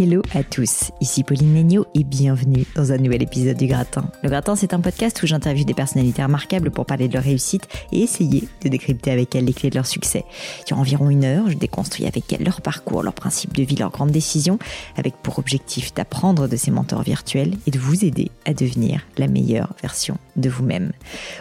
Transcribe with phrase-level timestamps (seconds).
[0.00, 4.06] Hello à tous, ici Pauline Legno et bienvenue dans un nouvel épisode du Gratin.
[4.22, 7.68] Le Gratin, c'est un podcast où j'interviewe des personnalités remarquables pour parler de leur réussite
[7.92, 10.24] et essayer de décrypter avec elles les clés de leur succès.
[10.66, 13.90] Durant environ une heure, je déconstruis avec elles leur parcours, leurs principes de vie, leurs
[13.90, 14.58] grandes décisions,
[14.96, 19.28] avec pour objectif d'apprendre de ces mentors virtuels et de vous aider à devenir la
[19.28, 20.92] meilleure version de vous-même.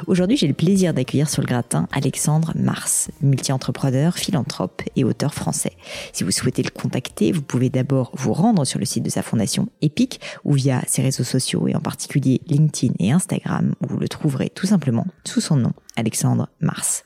[0.08, 5.72] Aujourd'hui, j'ai le plaisir d'accueillir sur le Gratin Alexandre Mars, multi-entrepreneur, philanthrope et auteur français.
[6.12, 8.34] Si vous souhaitez le contacter, vous pouvez d'abord vous
[8.66, 12.42] sur le site de sa fondation Epic ou via ses réseaux sociaux et en particulier
[12.48, 17.04] LinkedIn et Instagram où vous le trouverez tout simplement sous son nom, Alexandre Mars.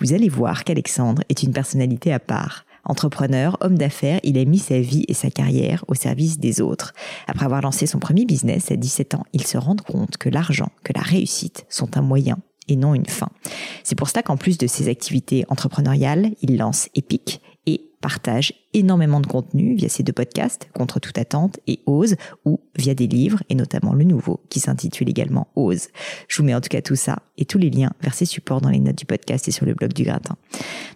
[0.00, 2.64] Vous allez voir qu'Alexandre est une personnalité à part.
[2.84, 6.92] Entrepreneur, homme d'affaires, il a mis sa vie et sa carrière au service des autres.
[7.26, 10.70] Après avoir lancé son premier business à 17 ans, il se rend compte que l'argent,
[10.84, 13.30] que la réussite sont un moyen et non une fin.
[13.82, 17.40] C'est pour cela qu'en plus de ses activités entrepreneuriales, il lance Epic
[18.00, 22.94] partage énormément de contenu via ces deux podcasts, Contre toute attente et Ose, ou via
[22.94, 25.88] des livres, et notamment le nouveau, qui s'intitule également Ose.
[26.28, 28.60] Je vous mets en tout cas tout ça et tous les liens vers ces supports
[28.60, 30.36] dans les notes du podcast et sur le blog du gratin.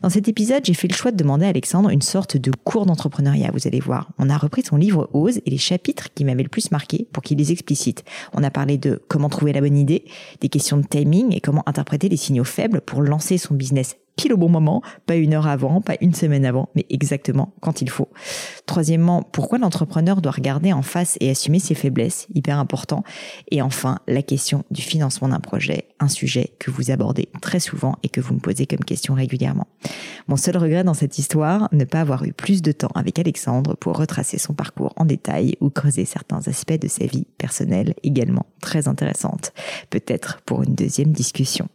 [0.03, 2.87] Dans cet épisode, j'ai fait le choix de demander à Alexandre une sorte de cours
[2.87, 4.11] d'entrepreneuriat, vous allez voir.
[4.19, 7.23] On a repris son livre Ose et les chapitres qui m'avaient le plus marqué pour
[7.23, 8.05] qu'il les explicite.
[8.33, 10.05] On a parlé de comment trouver la bonne idée,
[10.41, 14.33] des questions de timing et comment interpréter les signaux faibles pour lancer son business pile
[14.33, 17.91] au bon moment, pas une heure avant, pas une semaine avant, mais exactement quand il
[17.91, 18.09] faut.
[18.67, 23.05] Troisièmement, pourquoi l'entrepreneur doit regarder en face et assumer ses faiblesses, hyper important.
[23.50, 27.97] Et enfin, la question du financement d'un projet, un sujet que vous abordez très souvent
[28.03, 29.67] et que vous me posez comme question régulièrement.
[30.29, 33.77] Mon seul regret dans cette histoire, ne pas avoir eu plus de temps avec Alexandre
[33.77, 38.47] pour retracer son parcours en détail ou creuser certains aspects de sa vie personnelle également
[38.61, 39.53] très intéressante.
[39.91, 41.69] Peut-être pour une deuxième discussion.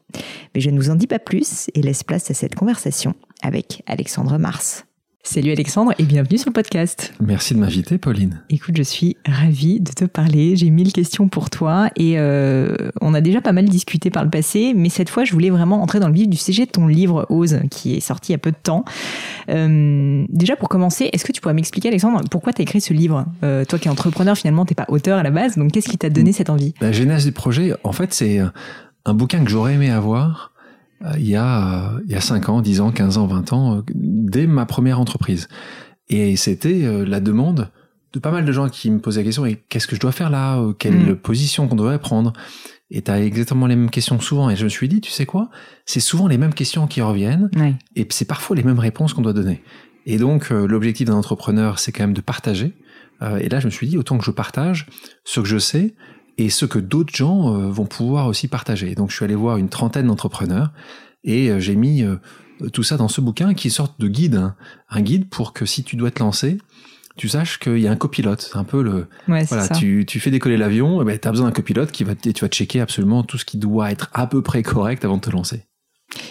[0.56, 3.84] Mais je ne vous en dis pas plus et laisse place à cette conversation avec
[3.88, 4.86] Alexandre Mars.
[5.30, 7.14] Salut Alexandre et bienvenue sur le podcast.
[7.20, 8.42] Merci de m'inviter Pauline.
[8.50, 10.56] Écoute, je suis ravie de te parler.
[10.56, 14.30] J'ai mille questions pour toi et euh, on a déjà pas mal discuté par le
[14.30, 16.88] passé, mais cette fois je voulais vraiment entrer dans le vif du sujet de ton
[16.88, 18.86] livre Ose qui est sorti il y a peu de temps.
[19.50, 22.94] Euh, déjà pour commencer, est-ce que tu pourrais m'expliquer Alexandre pourquoi tu as écrit ce
[22.94, 23.26] livre?
[23.44, 25.98] Euh, Toi qui es entrepreneur finalement, t'es pas auteur à la base, donc qu'est-ce qui
[25.98, 26.74] t'a donné cette envie?
[26.80, 28.40] La genèse du projet, en fait c'est
[29.08, 30.52] un bouquin que j'aurais aimé avoir
[31.06, 33.78] euh, il y a il y a 5 ans, 10 ans, 15 ans, 20 ans,
[33.78, 35.48] euh, dès ma première entreprise.
[36.10, 37.70] Et c'était euh, la demande
[38.14, 40.12] de pas mal de gens qui me posaient la question et qu'est-ce que je dois
[40.12, 41.16] faire là Quelle mm.
[41.18, 42.34] position qu'on devrait prendre?
[42.90, 44.50] Et tu as exactement les mêmes questions souvent.
[44.50, 45.50] Et je me suis dit, tu sais quoi?
[45.86, 47.52] C'est souvent les mêmes questions qui reviennent
[47.96, 49.62] et c'est parfois les mêmes réponses qu'on doit donner.
[50.06, 52.74] Et donc, l'objectif d'un entrepreneur, c'est quand même de partager.
[53.42, 54.88] et là, je me suis dit, autant que je partage
[55.26, 55.96] ce que je sais,
[56.38, 58.96] et ce que d'autres gens euh, vont pouvoir aussi partager.
[58.96, 60.72] Donc je suis allé voir une trentaine d'entrepreneurs
[61.24, 62.18] et euh, j'ai mis euh,
[62.74, 64.56] tout ça dans ce bouquin qui est une sorte de guide, hein.
[64.90, 66.58] un guide pour que si tu dois te lancer,
[67.16, 68.42] tu saches qu'il y a un copilote.
[68.42, 69.08] C'est un peu le.
[69.28, 72.14] voilà, tu, tu fais décoller l'avion, eh ben, tu as besoin d'un copilote qui va,
[72.14, 75.22] tu vas checker absolument tout ce qui doit être à peu près correct avant de
[75.22, 75.64] te lancer.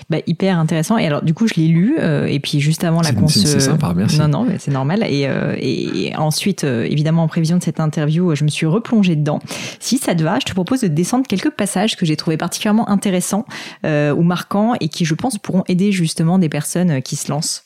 [0.09, 0.99] Bah, hyper intéressant.
[0.99, 1.97] Et alors, du coup, je l'ai lu.
[1.99, 4.21] Euh, et puis, juste avant la con C'est sympa, merci.
[4.21, 5.05] Non, non, mais c'est normal.
[5.09, 9.17] Et, euh, et ensuite, euh, évidemment, en prévision de cette interview, je me suis replongée
[9.17, 9.41] dedans.
[9.81, 12.89] Si ça te va, je te propose de descendre quelques passages que j'ai trouvé particulièrement
[12.89, 13.47] intéressants
[13.85, 17.65] ou marquants et qui, je pense, pourront aider justement des personnes qui se lancent.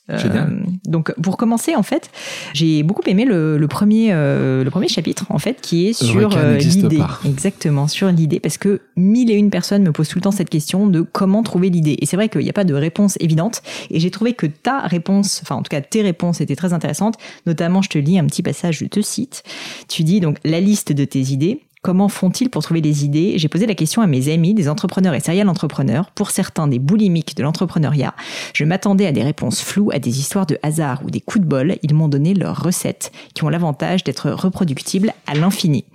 [0.86, 2.10] donc, pour commencer, en fait,
[2.54, 7.02] j'ai beaucoup aimé le, le premier, le premier chapitre, en fait, qui est sur l'idée.
[7.26, 8.40] Exactement, sur l'idée.
[8.40, 11.42] Parce que mille et une personnes me posent tout le temps cette question de comment
[11.42, 11.98] trouver l'idée.
[12.00, 13.62] Et c'est vrai qu'il n'y a pas de réponse évidente.
[13.90, 17.16] Et j'ai trouvé que ta réponse, enfin en tout cas tes réponses étaient très intéressantes.
[17.46, 19.42] Notamment, je te lis un petit passage, je te cite.
[19.88, 23.38] Tu dis donc la liste de tes idées Comment font-ils pour trouver des idées?
[23.38, 26.78] J'ai posé la question à mes amis, des entrepreneurs et serial entrepreneurs, pour certains des
[26.78, 28.14] boulimiques de l'entrepreneuriat.
[28.54, 31.48] Je m'attendais à des réponses floues, à des histoires de hasard ou des coups de
[31.48, 31.76] bol.
[31.82, 35.86] Ils m'ont donné leurs recettes, qui ont l'avantage d'être reproductibles à l'infini.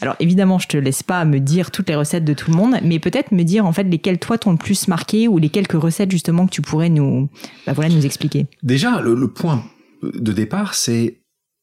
[0.00, 2.74] Alors évidemment, je te laisse pas me dire toutes les recettes de tout le monde,
[2.82, 5.80] mais peut-être me dire en fait lesquelles toi t'ont le plus marqué ou les quelques
[5.80, 7.28] recettes justement que tu pourrais nous,
[7.64, 8.46] bah voilà, nous expliquer.
[8.64, 9.62] Déjà, le point
[10.02, 11.17] de départ, c'est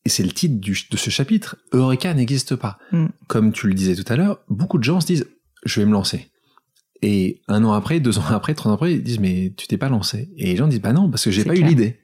[0.05, 2.77] et c'est le titre de ce chapitre, Eureka n'existe pas.
[2.91, 3.07] Mm.
[3.27, 5.27] Comme tu le disais tout à l'heure, beaucoup de gens se disent,
[5.65, 6.29] je vais me lancer.
[7.01, 9.77] Et un an après, deux ans après, trois ans après, ils disent, mais tu t'es
[9.77, 10.29] pas lancé.
[10.37, 11.99] Et les gens disent, bah non, parce que j'ai pas eu l'idée.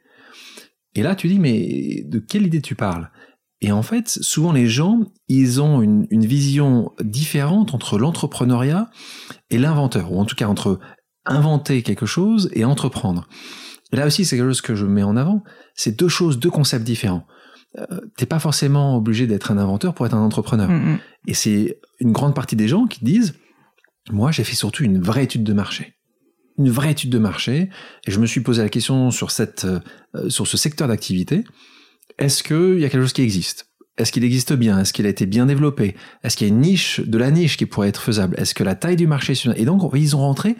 [0.95, 3.11] Et là, tu dis, mais de quelle idée tu parles?
[3.61, 8.89] Et en fait, souvent les gens, ils ont une, une vision différente entre l'entrepreneuriat
[9.51, 10.79] et l'inventeur, ou en tout cas entre
[11.25, 13.29] inventer quelque chose et entreprendre.
[13.93, 15.43] Et là aussi, c'est quelque chose que je mets en avant.
[15.75, 17.27] C'est deux choses, deux concepts différents.
[17.77, 17.85] Euh,
[18.17, 20.69] t'es pas forcément obligé d'être un inventeur pour être un entrepreneur.
[20.69, 20.99] Mm, mm.
[21.27, 23.35] Et c'est une grande partie des gens qui disent,
[24.11, 25.95] moi j'ai fait surtout une vraie étude de marché.
[26.57, 27.69] Une vraie étude de marché,
[28.05, 31.45] et je me suis posé la question sur, cette, euh, sur ce secteur d'activité,
[32.17, 33.67] est-ce qu'il y a quelque chose qui existe?
[33.97, 34.79] Est-ce qu'il existe bien?
[34.79, 35.95] Est-ce qu'il a été bien développé?
[36.23, 38.35] Est-ce qu'il y a une niche de la niche qui pourrait être faisable?
[38.39, 40.55] Est-ce que la taille du marché est Et donc, ils ont rentré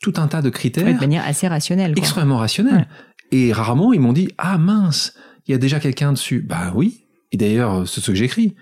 [0.00, 0.86] tout un tas de critères.
[0.86, 1.94] de manière assez rationnelle.
[1.96, 2.88] Extrêmement rationnelle.
[3.32, 5.14] Et rarement, ils m'ont dit Ah mince,
[5.46, 6.40] il y a déjà quelqu'un dessus.
[6.40, 7.04] Bah oui.
[7.32, 8.54] Et d'ailleurs, c'est ce que j'écris.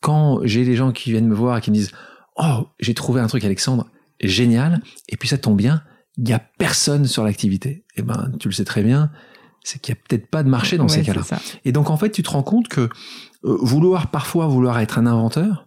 [0.00, 1.92] Quand j'ai des gens qui viennent me voir et qui me disent
[2.36, 3.86] Oh, j'ai trouvé un truc, Alexandre,
[4.20, 4.80] génial.
[5.08, 5.82] Et puis ça tombe bien,
[6.16, 7.84] il n'y a personne sur l'activité.
[7.96, 9.10] Eh ben, tu le sais très bien,
[9.62, 11.22] c'est qu'il n'y a peut-être pas de marché dans ces cas-là.
[11.64, 12.88] Et donc, en fait, tu te rends compte que euh,
[13.60, 15.66] vouloir parfois vouloir être un inventeur,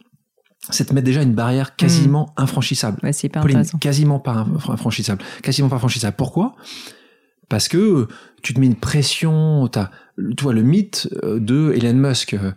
[0.69, 2.41] c'est te mettre déjà une barrière quasiment hmm.
[2.41, 2.99] infranchissable.
[3.11, 3.43] c'est pas
[3.79, 5.23] quasiment pas infranchissable.
[5.41, 6.15] Quasiment pas infranchissable.
[6.15, 6.55] Pourquoi?
[7.53, 8.07] Parce que
[8.41, 12.33] tu te mets une pression, t'as, tu vois, le mythe euh, de Elon Musk.
[12.33, 12.51] Euh,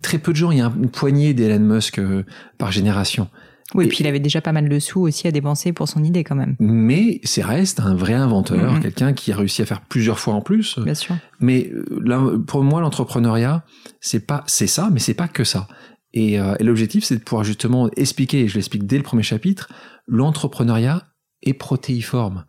[0.00, 2.22] très peu de gens, il y a une poignée d'Elon Musk euh,
[2.56, 3.28] par génération.
[3.74, 6.04] Oui, et puis il avait déjà pas mal de sous aussi à dépenser pour son
[6.04, 6.54] idée quand même.
[6.60, 8.80] Mais c'est reste un vrai inventeur, mm-hmm.
[8.80, 10.78] quelqu'un qui a réussi à faire plusieurs fois en plus.
[10.78, 11.16] Bien sûr.
[11.40, 13.64] Mais là, pour moi, l'entrepreneuriat,
[14.00, 15.66] c'est pas, c'est ça, mais c'est pas que ça.
[16.14, 19.68] Et, et l'objectif, c'est de pouvoir justement expliquer, et je l'explique dès le premier chapitre,
[20.06, 21.02] l'entrepreneuriat
[21.42, 22.44] est protéiforme.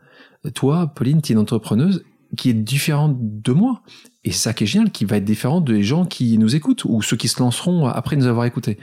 [0.54, 2.04] Toi, Pauline, tu es une entrepreneuse
[2.36, 3.82] qui est différente de moi.
[4.24, 6.84] Et c'est ça qui est génial, qui va être différent des gens qui nous écoutent
[6.86, 8.78] ou ceux qui se lanceront après nous avoir écoutés.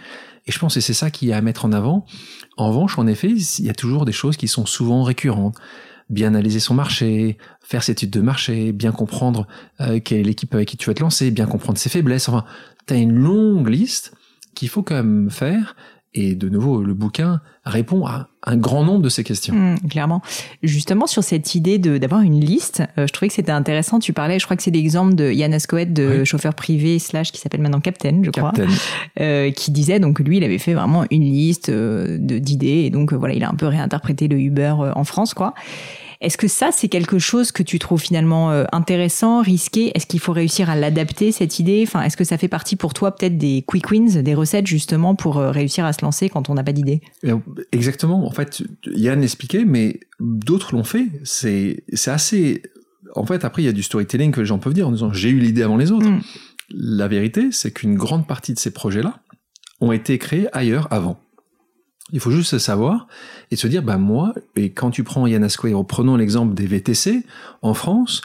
[0.47, 2.07] Et je pense que c'est ça qui est à mettre en avant.
[2.57, 5.57] En revanche, en effet, il y a toujours des choses qui sont souvent récurrentes.
[6.11, 9.47] Bien analyser son marché, faire ses études de marché, bien comprendre
[9.81, 12.29] euh, quelle est l'équipe avec qui tu vas te lancer, bien comprendre ses faiblesses.
[12.29, 12.45] Enfin,
[12.87, 14.15] tu as une longue liste
[14.55, 15.77] qu'il faut quand même faire
[16.15, 19.55] et de nouveau, le bouquin répond à un grand nombre de ces questions.
[19.55, 20.23] Mmh, clairement.
[20.63, 23.99] Justement, sur cette idée d'avoir une liste, euh, je trouvais que c'était intéressant.
[23.99, 27.41] Tu parlais, je crois que c'est l'exemple de Yann Ascoët, de chauffeur privé slash qui
[27.41, 28.53] s'appelle maintenant Captain, je crois,
[29.21, 33.13] euh, qui disait donc lui, il avait fait vraiment une liste euh, d'idées et donc
[33.13, 35.55] voilà, il a un peu réinterprété le Uber en France, quoi.
[36.25, 39.93] Est-ce que ça, c'est quelque chose que tu trouves finalement euh, intéressant, risqué?
[39.95, 41.85] Est-ce qu'il faut réussir à l'adapter, cette idée?
[41.87, 45.15] Enfin, est-ce que ça fait partie pour toi peut-être des quick wins, des recettes justement
[45.15, 47.03] pour euh, réussir à se lancer quand on n'a pas d'idée?
[47.73, 48.27] Exactement.
[48.27, 51.09] En fait, Yann expliquait, mais d'autres l'ont fait.
[51.25, 52.63] C'est assez...
[53.15, 55.13] En fait, après, il y a du storytelling que les gens peuvent dire en disant
[55.13, 56.09] j'ai eu l'idée avant les autres.
[56.09, 56.23] Mm.
[56.71, 59.21] La vérité, c'est qu'une grande partie de ces projets-là
[59.81, 61.21] ont été créés ailleurs avant.
[62.13, 63.07] Il faut juste savoir
[63.51, 67.25] et se dire, bah moi, et quand tu prends Yann Asquare, prenons l'exemple des VTC
[67.63, 68.21] en France,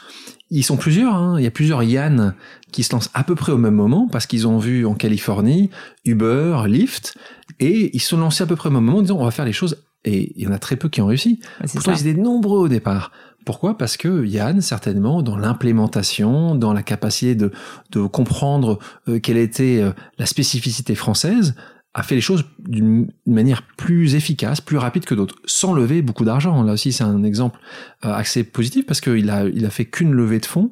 [0.50, 1.36] ils sont plusieurs, hein.
[1.38, 2.34] il y a plusieurs Yann
[2.72, 5.70] qui se lancent à peu près au même moment parce qu'ils ont vu en Californie
[6.04, 7.16] Uber, Lyft,
[7.58, 9.30] et ils se sont lancés à peu près au même moment en disant on va
[9.30, 11.40] faire les choses, et il y en a très peu qui ont réussi.
[11.72, 13.12] Pourtant, ils étaient nombreux au départ.
[13.44, 13.78] Pourquoi?
[13.78, 17.52] Parce que Yann, certainement, dans l'implémentation, dans la capacité de,
[17.92, 21.54] de comprendre euh, quelle était euh, la spécificité française,
[21.92, 26.24] a fait les choses d'une manière plus efficace, plus rapide que d'autres, sans lever beaucoup
[26.24, 26.62] d'argent.
[26.62, 27.58] Là aussi, c'est un exemple
[28.04, 30.70] euh, assez positif parce qu'il a, il a fait qu'une levée de fonds.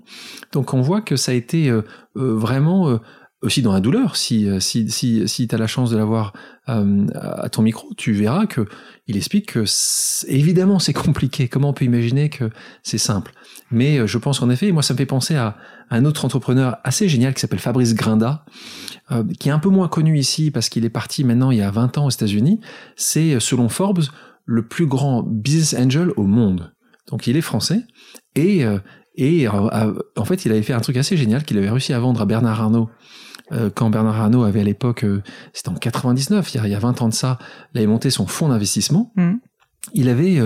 [0.52, 1.82] Donc, on voit que ça a été euh,
[2.16, 3.00] euh, vraiment
[3.42, 4.16] aussi dans la douleur.
[4.16, 6.32] Si, si, si, si tu as la chance de l'avoir
[6.66, 8.66] à ton micro, tu verras que
[9.06, 9.64] il explique que
[10.26, 11.48] évidemment c'est compliqué.
[11.48, 12.50] Comment on peut imaginer que
[12.82, 13.32] c'est simple?
[13.70, 15.56] Mais je pense qu'en effet, moi, ça me fait penser à
[15.90, 18.44] un autre entrepreneur assez génial qui s'appelle Fabrice Grinda,
[19.10, 21.62] euh, qui est un peu moins connu ici parce qu'il est parti maintenant il y
[21.62, 22.60] a 20 ans aux États-Unis.
[22.96, 24.04] C'est, selon Forbes,
[24.44, 26.72] le plus grand business angel au monde.
[27.10, 27.84] Donc il est français
[28.34, 28.78] et, euh,
[29.14, 31.98] et euh, en fait il avait fait un truc assez génial qu'il avait réussi à
[31.98, 32.90] vendre à Bernard Arnault
[33.74, 35.04] quand Bernard Arnault avait à l'époque,
[35.52, 37.38] c'était en 99, il y, a, 20 ans de ça,
[37.74, 39.12] il avait monté son fonds d'investissement.
[39.16, 39.32] Mmh.
[39.94, 40.38] Il avait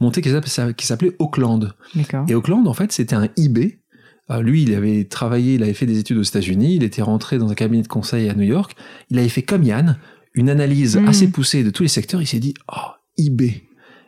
[0.00, 1.72] monté qui s'appelait Auckland.
[2.28, 3.78] Et Auckland, en fait, c'était un eBay
[4.40, 7.50] lui, il avait travaillé, il avait fait des études aux États-Unis, il était rentré dans
[7.50, 8.76] un cabinet de conseil à New York,
[9.08, 9.98] il avait fait comme Yann,
[10.34, 11.08] une analyse Mm.
[11.08, 12.20] assez poussée de tous les secteurs.
[12.22, 13.64] Il s'est dit, oh, eBay.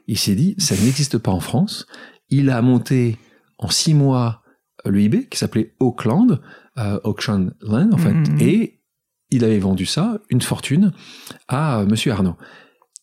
[0.06, 1.86] Il s'est dit, ça n'existe pas en France.
[2.28, 3.16] Il a monté
[3.58, 4.42] en six mois
[4.86, 6.40] euh, le eBay qui s'appelait Auckland,
[6.78, 8.38] euh, Auction Land en fait, Mhm.
[8.40, 8.80] et
[9.30, 10.92] il avait vendu ça une fortune
[11.48, 12.36] à euh, Monsieur Arnaud.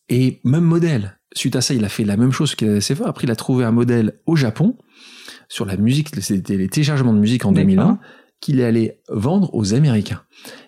[0.09, 1.17] Et même modèle.
[1.33, 2.97] Suite à ça, il a fait la même chose qu'il avait fait.
[3.03, 4.77] Après, il a trouvé un modèle au Japon
[5.49, 7.65] sur la musique, c'était les téléchargements de musique en D'accord.
[7.67, 7.99] 2001
[8.39, 10.21] qu'il est allé vendre aux Américains.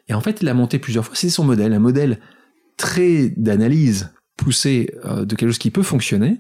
[0.08, 1.16] Et en fait, il a monté plusieurs fois.
[1.16, 2.20] C'est son modèle, un modèle
[2.78, 6.40] très d'analyse poussée euh, de quelque chose qui peut fonctionner.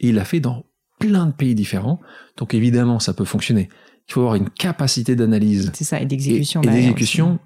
[0.00, 0.64] Et il l'a fait dans
[0.98, 2.00] plein de pays différents.
[2.36, 3.68] Donc évidemment, ça peut fonctionner.
[4.08, 6.62] Il faut avoir une capacité d'analyse C'est ça, et d'exécution.
[6.62, 7.38] et derrière d'exécution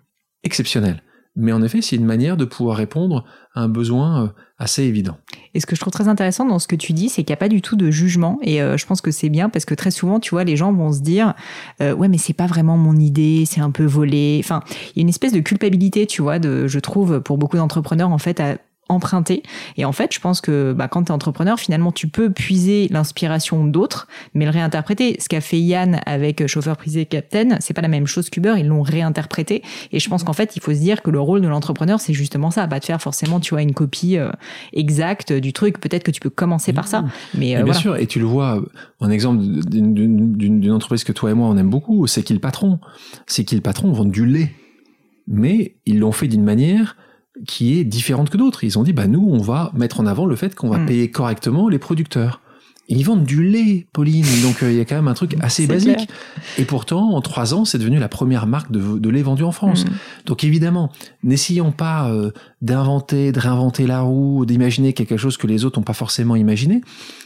[0.43, 1.03] exceptionnelle.
[1.37, 5.17] Mais en effet, c'est une manière de pouvoir répondre à un besoin euh, assez évident.
[5.53, 7.39] Et ce que je trouve très intéressant dans ce que tu dis, c'est qu'il n'y
[7.39, 8.39] a pas du tout de jugement.
[8.43, 10.73] Et euh, je pense que c'est bien parce que très souvent, tu vois, les gens
[10.73, 11.35] vont se dire,
[11.81, 14.41] euh, ouais, mais c'est pas vraiment mon idée, c'est un peu volé.
[14.45, 14.63] Enfin,
[14.95, 18.11] il y a une espèce de culpabilité, tu vois, de, je trouve, pour beaucoup d'entrepreneurs,
[18.11, 19.43] en fait, à emprunter.
[19.77, 22.89] Et en fait, je pense que bah, quand tu es entrepreneur, finalement, tu peux puiser
[22.91, 25.17] l'inspiration d'autres, mais le réinterpréter.
[25.21, 28.55] Ce qu'a fait Yann avec euh, Chauffeur Prisé Captain, c'est pas la même chose qu'Uber,
[28.59, 29.63] ils l'ont réinterprété.
[29.93, 32.13] Et je pense qu'en fait, il faut se dire que le rôle de l'entrepreneur, c'est
[32.13, 34.31] justement ça, pas de faire forcément, tu vois, une copie euh,
[34.73, 35.81] exacte du truc.
[35.81, 37.81] Peut-être que tu peux commencer par ça, mais, euh, Mais bien voilà.
[37.81, 38.63] sûr, et tu le vois,
[39.01, 42.79] en exemple d'une entreprise que toi et moi on aime beaucoup, c'est qui le patron
[43.27, 44.53] C'est qui le patron vend du lait.
[45.27, 46.97] Mais ils l'ont fait d'une manière
[47.47, 48.65] qui est différente que d'autres.
[48.65, 50.87] Ils ont dit, bah nous, on va mettre en avant le fait qu'on va Mm.
[50.87, 52.41] payer correctement les producteurs.
[52.91, 54.27] Et ils vendent du lait, Pauline.
[54.43, 55.95] Donc euh, il y a quand même un truc assez basique.
[55.97, 56.07] clair.
[56.59, 59.53] Et pourtant, en trois ans, c'est devenu la première marque de, de lait vendu en
[59.53, 59.87] France.
[59.87, 59.91] Mm.
[60.27, 65.65] Donc évidemment, n'essayons pas euh, d'inventer, de réinventer la roue, d'imaginer quelque chose que les
[65.65, 66.83] autres n'ont pas forcément imaginé,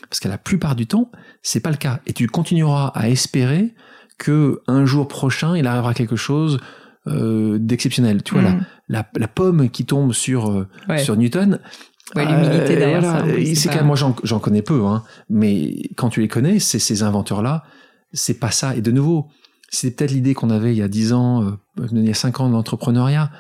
[0.08, 1.10] parce que la plupart du temps,
[1.42, 2.00] c'est pas le cas.
[2.06, 3.74] Et tu continueras à espérer
[4.16, 6.58] que un jour prochain, il arrivera quelque chose
[7.08, 8.22] euh, d'exceptionnel.
[8.22, 8.46] Tu vois Mm.
[8.46, 10.98] la, la, la pomme qui tombe sur euh, Ouais.
[10.98, 11.58] sur Newton.
[12.16, 15.90] Ouais, l'humilité euh, derrière voilà, ça, oui, c'est pas- moi j'en connais peu, hein, mais
[15.96, 17.64] quand tu les connais, c'est ces inventeurs là,
[18.14, 18.74] c'est pas ça.
[18.74, 19.28] Et de nouveau,
[19.68, 21.50] c'est peut-être l'idée qu'on avait il y a 10 ans, euh,
[21.92, 23.30] il y a 5 ans de l'entrepreneuriat.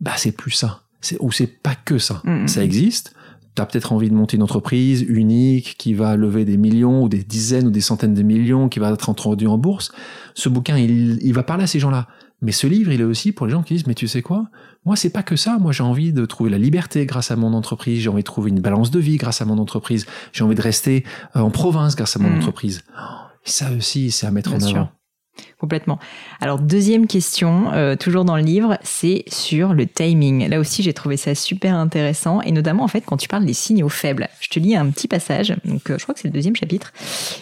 [0.00, 0.80] Bah, c'est plus ça.
[1.20, 2.22] Ou c'est pas que ça.
[2.24, 2.48] Mm, mm.
[2.48, 3.12] Ça existe.
[3.54, 7.08] Tu as peut-être envie de monter une entreprise unique qui va lever des millions ou
[7.10, 9.92] des dizaines ou des centaines de millions, qui va être introduit en bourse.
[10.34, 12.06] Ce bouquin, il, il va parler à ces gens-là.
[12.40, 14.46] Mais ce livre, il est aussi pour les gens qui disent, mais tu sais quoi?
[14.86, 15.58] Moi, c'est pas que ça.
[15.58, 18.00] Moi, j'ai envie de trouver la liberté grâce à mon entreprise.
[18.00, 20.06] J'ai envie de trouver une balance de vie grâce à mon entreprise.
[20.32, 21.04] J'ai envie de rester
[21.36, 22.36] euh, en province grâce à mon Mm.
[22.38, 22.82] entreprise.
[22.98, 23.02] Oh,
[23.44, 24.76] ça aussi, c'est à mettre Bien en sûr.
[24.78, 24.90] avant.
[25.60, 25.98] Complètement.
[26.40, 30.48] Alors deuxième question, euh, toujours dans le livre, c'est sur le timing.
[30.48, 33.52] Là aussi, j'ai trouvé ça super intéressant et notamment en fait quand tu parles des
[33.52, 34.30] signaux faibles.
[34.40, 36.94] Je te lis un petit passage, donc euh, je crois que c'est le deuxième chapitre,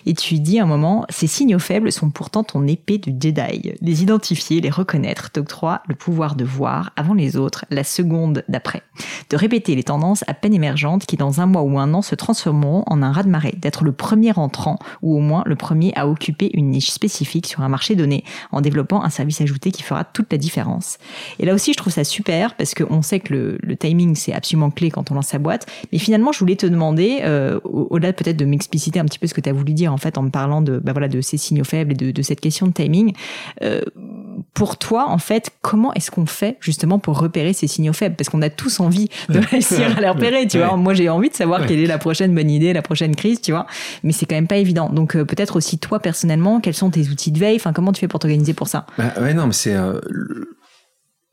[0.04, 3.74] et tu dis à un moment ces signaux faibles sont pourtant ton épée de Jedi.
[3.80, 8.82] Les identifier, les reconnaître, t'octroie le pouvoir de voir avant les autres la seconde d'après,
[9.30, 12.16] de répéter les tendances à peine émergentes qui dans un mois ou un an se
[12.16, 16.50] transformeront en un raz-de-marée, d'être le premier entrant ou au moins le premier à occuper
[16.54, 18.07] une niche spécifique sur un marché donné
[18.52, 20.98] en développant un service ajouté qui fera toute la différence.
[21.38, 24.32] Et là aussi, je trouve ça super parce qu'on sait que le, le timing, c'est
[24.32, 25.66] absolument clé quand on lance sa boîte.
[25.92, 29.26] Mais finalement, je voulais te demander, euh, au- au-delà peut-être de m'expliciter un petit peu
[29.26, 31.20] ce que tu as voulu dire en fait en me parlant de, bah voilà, de
[31.20, 33.12] ces signaux faibles et de, de cette question de timing,
[33.62, 33.80] euh,
[34.54, 38.14] pour toi, en fait, comment est-ce qu'on fait justement pour repérer ces signaux faibles?
[38.16, 40.76] Parce qu'on a tous envie de réussir à les repérer, tu vois.
[40.76, 43.50] Moi, j'ai envie de savoir quelle est la prochaine bonne idée, la prochaine crise, tu
[43.52, 43.66] vois.
[44.04, 44.88] Mais c'est quand même pas évident.
[44.90, 47.56] Donc, euh, peut-être aussi toi, personnellement, quels sont tes outils de veille?
[47.56, 49.74] Enfin, comment tu fais pour t'organiser pour ça Bah, non, mais c'est.
[49.74, 50.00] Euh,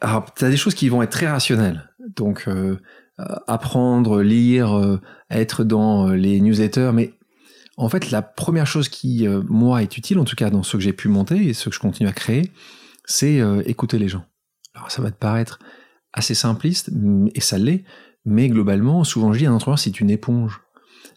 [0.01, 1.89] Alors, t'as des choses qui vont être très rationnelles.
[2.15, 2.77] Donc, euh,
[3.47, 6.91] apprendre, lire, euh, être dans les newsletters.
[6.93, 7.13] Mais
[7.77, 10.83] en fait, la première chose qui, moi, est utile, en tout cas dans ce que
[10.83, 12.51] j'ai pu monter et ce que je continue à créer,
[13.05, 14.25] c'est écouter les gens.
[14.73, 15.59] Alors, ça va te paraître
[16.13, 16.89] assez simpliste,
[17.33, 17.83] et ça l'est,
[18.23, 20.61] mais globalement, souvent je dis à un entrepreneur, c'est une éponge.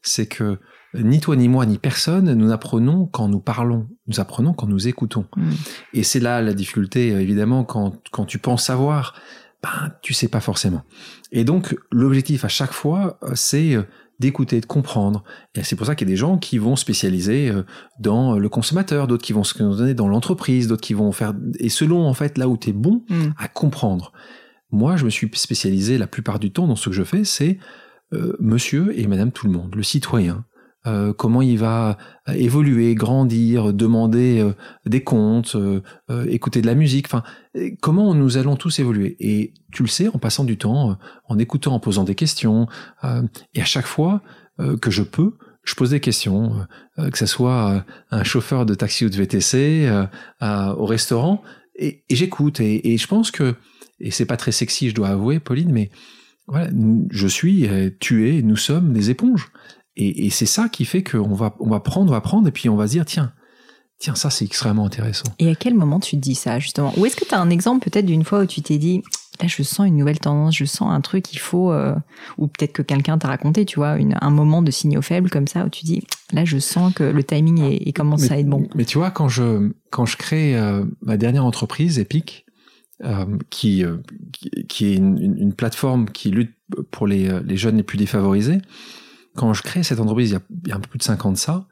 [0.03, 0.59] C'est que
[0.95, 4.89] ni toi, ni moi, ni personne, nous apprenons quand nous parlons, nous apprenons quand nous
[4.89, 5.27] écoutons.
[5.37, 5.51] Mm.
[5.95, 9.15] Et c'est là la difficulté, euh, évidemment, quand, quand tu penses savoir,
[9.63, 10.83] ben, tu sais pas forcément.
[11.33, 13.83] Et donc, l'objectif à chaque fois, euh, c'est euh,
[14.19, 15.25] d'écouter, de comprendre.
[15.55, 17.53] Et c'est pour ça qu'il y a des gens qui vont spécialiser
[18.01, 21.35] dans le consommateur, d'autres qui vont se donner dans l'entreprise, d'autres qui vont faire...
[21.61, 23.29] Et selon, en fait, là où tu es bon Mm.
[23.39, 24.13] à comprendre.
[24.71, 27.59] Moi, je me suis spécialisé la plupart du temps dans ce que je fais, c'est
[28.13, 30.45] euh, monsieur et madame tout le monde, le citoyen.
[30.87, 34.53] Euh, comment il va euh, évoluer, grandir, demander euh,
[34.87, 35.57] des comptes,
[36.29, 37.23] écouter de la musique, enfin,
[37.81, 39.17] comment nous allons tous évoluer.
[39.21, 42.67] Et tu le sais, en passant du temps, en écoutant, en posant des questions,
[43.55, 44.23] et à chaque fois
[44.81, 46.67] que je peux, je pose des questions,
[46.97, 49.91] que ce soit un chauffeur de taxi ou de VTC,
[50.41, 51.43] au restaurant,
[51.77, 52.61] et, et j'écoute.
[52.61, 53.55] Et, et je pense que,
[54.01, 55.91] et c'est pas très sexy, je dois avouer, Pauline, mais
[56.47, 56.71] voilà,
[57.11, 57.69] je suis,
[58.01, 59.51] tu es, nous sommes des éponges.
[59.99, 62.53] Et, et c'est ça qui fait qu'on va, on va prendre, on va prendre, et
[62.53, 63.33] puis on va se dire, tiens,
[63.99, 65.25] tiens, ça c'est extrêmement intéressant.
[65.41, 66.93] Et à quel moment tu te dis ça, justement?
[66.97, 69.03] Ou est-ce que tu as un exemple peut-être d'une fois où tu t'es dit,
[69.41, 71.73] là je sens une nouvelle tendance, je sens un truc, il faut...
[71.73, 71.97] Euh,
[72.39, 75.49] ou peut-être que quelqu'un t'a raconté, tu vois, une, un moment de signaux faibles comme
[75.49, 78.69] ça, où tu dis, là je sens que le timing est, commence à être bon.
[78.77, 82.47] Mais tu vois, quand je, quand je crée euh, ma dernière entreprise, Epic,
[83.05, 83.85] euh, qui,
[84.69, 86.55] qui, est une, une, plateforme qui lutte
[86.91, 88.59] pour les, les jeunes les plus défavorisés,
[89.39, 91.37] quand je crée cette entreprise il y a, un peu plus de 5 ans de
[91.37, 91.69] ça,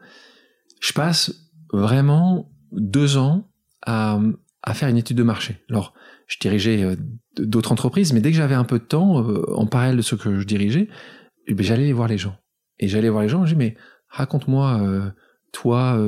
[0.81, 1.33] je passe
[1.73, 3.51] vraiment deux ans
[3.85, 4.21] à,
[4.73, 5.59] faire une étude de marché.
[5.69, 5.95] Alors,
[6.29, 6.97] je dirigeais euh,
[7.39, 10.15] d'autres entreprises, mais dès que j'avais un peu de temps, euh, en parallèle de ce
[10.15, 10.89] que je dirigeais,
[11.47, 12.37] eh ben, j'allais voir les gens.
[12.79, 13.77] Et j'allais voir les gens, je dis, mais
[14.09, 15.11] raconte-moi, euh,
[15.53, 15.99] toi,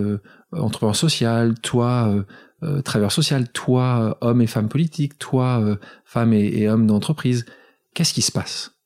[0.52, 2.24] entrepreneur social, toi,
[2.84, 7.46] travailleur social, toi, homme et femme politique, toi, femme et homme d'entreprise,
[7.94, 8.77] qu'est-ce qui se passe?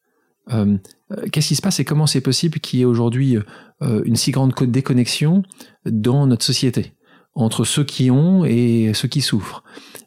[1.31, 3.37] Qu'est-ce qui se passe et comment c'est possible qu'il y ait aujourd'hui
[3.81, 5.43] une si grande déconnexion
[5.85, 6.95] dans notre société
[7.35, 9.63] entre ceux qui ont et ceux qui souffrent?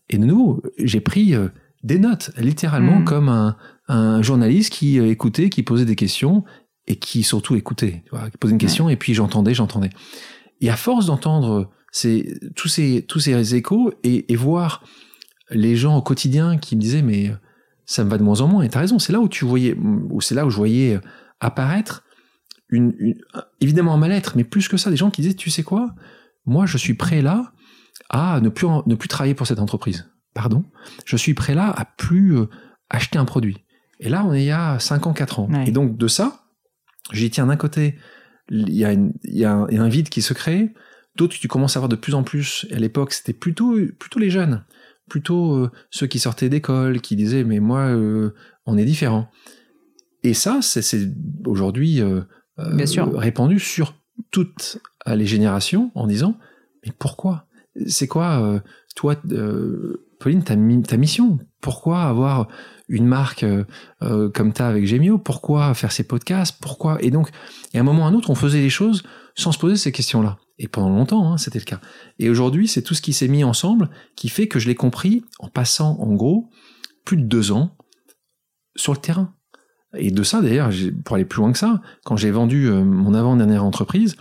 [0.10, 1.50] Et de nouveau, j'ai pris euh,
[1.84, 3.06] des notes, littéralement mm.
[3.06, 6.44] comme un, un, journaliste qui euh, écoutait, qui posait des questions
[6.88, 9.90] et qui surtout écoutait, qui posait une question et puis j'entendais, j'entendais.
[10.62, 11.72] Et à force d'entendre
[12.56, 14.84] tous ces tous ces échos et, et, voir
[15.50, 17.32] les gens au quotidien qui me disaient mais
[17.86, 18.64] ça me va de moins en moins.
[18.64, 19.76] Et t'as raison, c'est là où tu voyais,
[20.10, 21.00] ou c'est là où je voyais
[21.40, 22.04] apparaître
[22.70, 23.16] une, une
[23.62, 25.94] évidemment un mal-être, mais plus que ça, des gens qui disaient tu sais quoi,
[26.46, 27.52] moi je suis prêt là
[28.10, 30.10] à ne plus, ne plus travailler pour cette entreprise.
[30.34, 30.66] Pardon
[31.06, 32.46] Je suis prêt là à plus euh,
[32.90, 33.58] acheter un produit.
[34.00, 35.50] Et là, on est il y a 5 ans, 4 ans.
[35.66, 36.46] Et donc, de ça,
[37.12, 37.96] j'y tiens d'un côté,
[38.50, 40.74] il y, a il, y a un, vide qui se crée.
[41.16, 42.68] D'autres, tu commences à voir de plus en plus.
[42.72, 44.66] À l'époque, c'était plutôt, plutôt les jeunes.
[45.10, 48.34] Plutôt euh, ceux qui sortaient d'école, qui disaient, mais moi, euh,
[48.66, 49.30] on est différent.
[50.24, 51.08] Et ça, c'est
[51.46, 52.02] aujourd'hui
[52.58, 53.94] répandu sur
[54.32, 56.40] toutes les générations en disant,
[56.86, 57.48] mais pourquoi?
[57.88, 58.60] C'est quoi, euh,
[58.96, 60.56] toi, euh, Pauline, ta,
[60.88, 61.40] ta, mission?
[61.62, 62.48] Pourquoi avoir
[62.88, 66.58] une marque euh, comme ta avec Gemio Pourquoi faire ces podcasts?
[66.62, 66.98] Pourquoi?
[67.02, 67.30] Et donc,
[67.74, 69.04] à un moment ou à un autre, on faisait les choses
[69.36, 70.38] sans se poser ces questions-là.
[70.58, 71.82] Et pendant longtemps, hein, c'était le cas.
[72.20, 75.24] Et aujourd'hui, c'est tout ce qui s'est mis ensemble qui fait que je l'ai compris
[75.40, 76.50] en passant, en gros,
[77.04, 77.76] plus de deux ans
[78.76, 79.34] sur le terrain.
[79.98, 80.72] Et de ça, d'ailleurs,
[81.04, 84.16] pour aller plus loin que ça, quand j'ai vendu mon avant-dernière entreprise,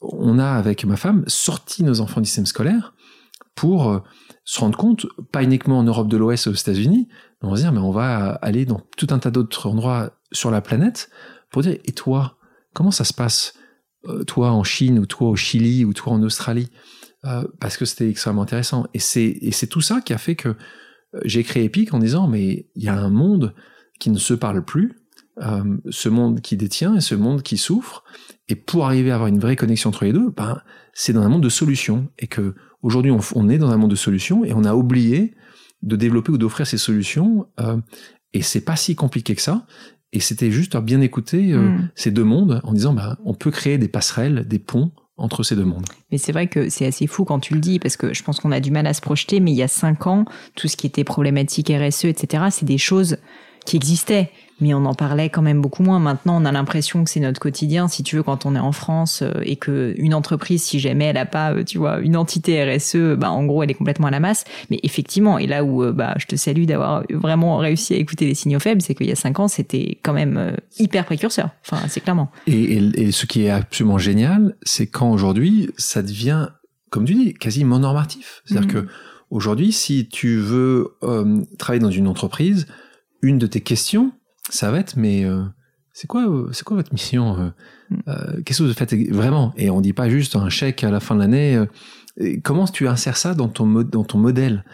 [0.00, 2.94] on a, avec ma femme, sorti nos enfants du système scolaire
[3.54, 4.00] pour euh,
[4.44, 7.08] se rendre compte, pas uniquement en Europe de l'Ouest aux États-Unis,
[7.40, 10.50] mais on va dire, mais on va aller dans tout un tas d'autres endroits sur
[10.50, 11.10] la planète
[11.50, 12.36] pour dire, et toi,
[12.74, 13.63] comment ça se passe, euh,
[14.26, 16.70] toi en Chine, ou toi au Chili, ou toi en Australie
[17.24, 18.86] euh, Parce que c'était extrêmement intéressant.
[18.94, 20.56] Et c'est tout ça qui a fait que
[21.24, 23.54] j'ai créé Epic en disant, mais il y a un monde
[24.00, 24.94] qui ne se parle plus,
[25.90, 28.04] ce monde qui détient et ce monde qui souffre,
[28.48, 30.60] et pour arriver à avoir une vraie connexion entre les deux, ben,
[30.92, 32.08] c'est dans un monde de solutions.
[32.18, 35.34] Et que aujourd'hui, on, est dans un monde de solutions et on a oublié
[35.82, 37.46] de développer ou d'offrir ces solutions.
[37.60, 37.78] Euh,
[38.32, 39.66] et c'est pas si compliqué que ça.
[40.14, 41.88] Et c'était juste à bien écouter euh, hmm.
[41.96, 45.56] ces deux mondes en disant, ben, on peut créer des passerelles, des ponts entre ces
[45.56, 45.84] deux mondes.
[46.10, 48.40] Mais c'est vrai que c'est assez fou quand tu le dis, parce que je pense
[48.40, 50.24] qu'on a du mal à se projeter, mais il y a cinq ans,
[50.54, 53.18] tout ce qui était problématique RSE, etc., c'est des choses
[53.66, 55.98] qui existaient mais on en parlait quand même beaucoup moins.
[55.98, 58.72] Maintenant, on a l'impression que c'est notre quotidien, si tu veux, quand on est en
[58.72, 62.16] France euh, et que une entreprise, si jamais elle a pas, euh, tu vois, une
[62.16, 64.44] entité RSE, bah en gros, elle est complètement à la masse.
[64.70, 68.26] Mais effectivement, et là où euh, bah je te salue d'avoir vraiment réussi à écouter
[68.26, 71.50] les signaux faibles, c'est qu'il y a cinq ans, c'était quand même hyper précurseur.
[71.68, 72.30] Enfin, c'est clairement.
[72.46, 76.48] Et, et, ce qui est absolument génial, c'est quand aujourd'hui, ça devient,
[76.90, 78.42] comme tu dis, quasiment normatif.
[78.44, 78.84] C'est-à-dire mmh.
[78.84, 78.88] que
[79.30, 80.96] aujourd'hui, si tu veux
[81.58, 82.66] travailler dans une entreprise,
[83.22, 84.12] une de tes questions,
[84.54, 85.42] ça va être, mais euh,
[85.92, 88.42] c'est quoi, euh, c'est quoi votre mission euh, mm.
[88.44, 89.52] Qu'est-ce que vous faites vraiment?
[89.56, 91.60] Et on dit pas juste un chèque à la fin de l'année.
[92.42, 94.64] comment tu insères ça dans ton, dans ton modèle?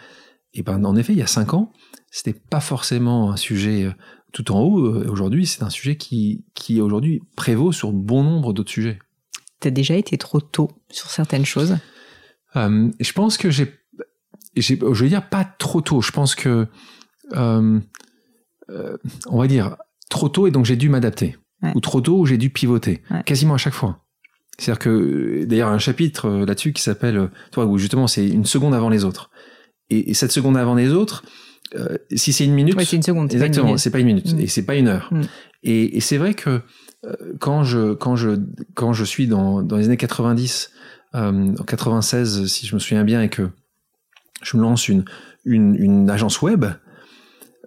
[0.53, 1.71] Et ben, en effet, il y a cinq ans,
[2.11, 3.89] c'était pas forcément un sujet
[4.33, 5.09] tout en haut.
[5.09, 8.99] Aujourd'hui, c'est un sujet qui, qui aujourd'hui prévaut sur bon nombre d'autres sujets.
[9.61, 11.77] Tu as déjà été trop tôt sur certaines choses?
[12.53, 13.73] Je pense que j'ai,
[14.57, 16.01] je veux dire pas trop tôt.
[16.01, 16.67] Je pense que
[17.33, 17.79] euh,
[19.27, 19.77] on va dire,
[20.09, 21.37] trop tôt et donc j'ai dû m'adapter.
[21.75, 23.01] Ou trop tôt, j'ai dû pivoter.
[23.25, 23.99] Quasiment à chaque fois.
[24.57, 28.45] C'est-à-dire que, d'ailleurs, un chapitre euh, là-dessus qui s'appelle, euh, toi, où justement c'est une
[28.45, 29.31] seconde avant les autres.
[29.89, 31.23] Et, cette seconde avant les autres,
[32.11, 32.79] si c'est une minute.
[32.81, 33.31] c'est une seconde.
[33.31, 34.33] Exactement, c'est pas une minute.
[34.33, 34.39] Mm.
[34.39, 35.09] Et c'est pas une heure.
[35.11, 35.21] Mm.
[35.63, 36.61] Et, c'est vrai que
[37.39, 38.39] quand je, quand je,
[38.73, 40.71] quand je suis dans, dans les années 90,
[41.13, 43.49] en 96, si je me souviens bien, et que
[44.43, 45.03] je me lance une,
[45.43, 46.65] une, une agence web,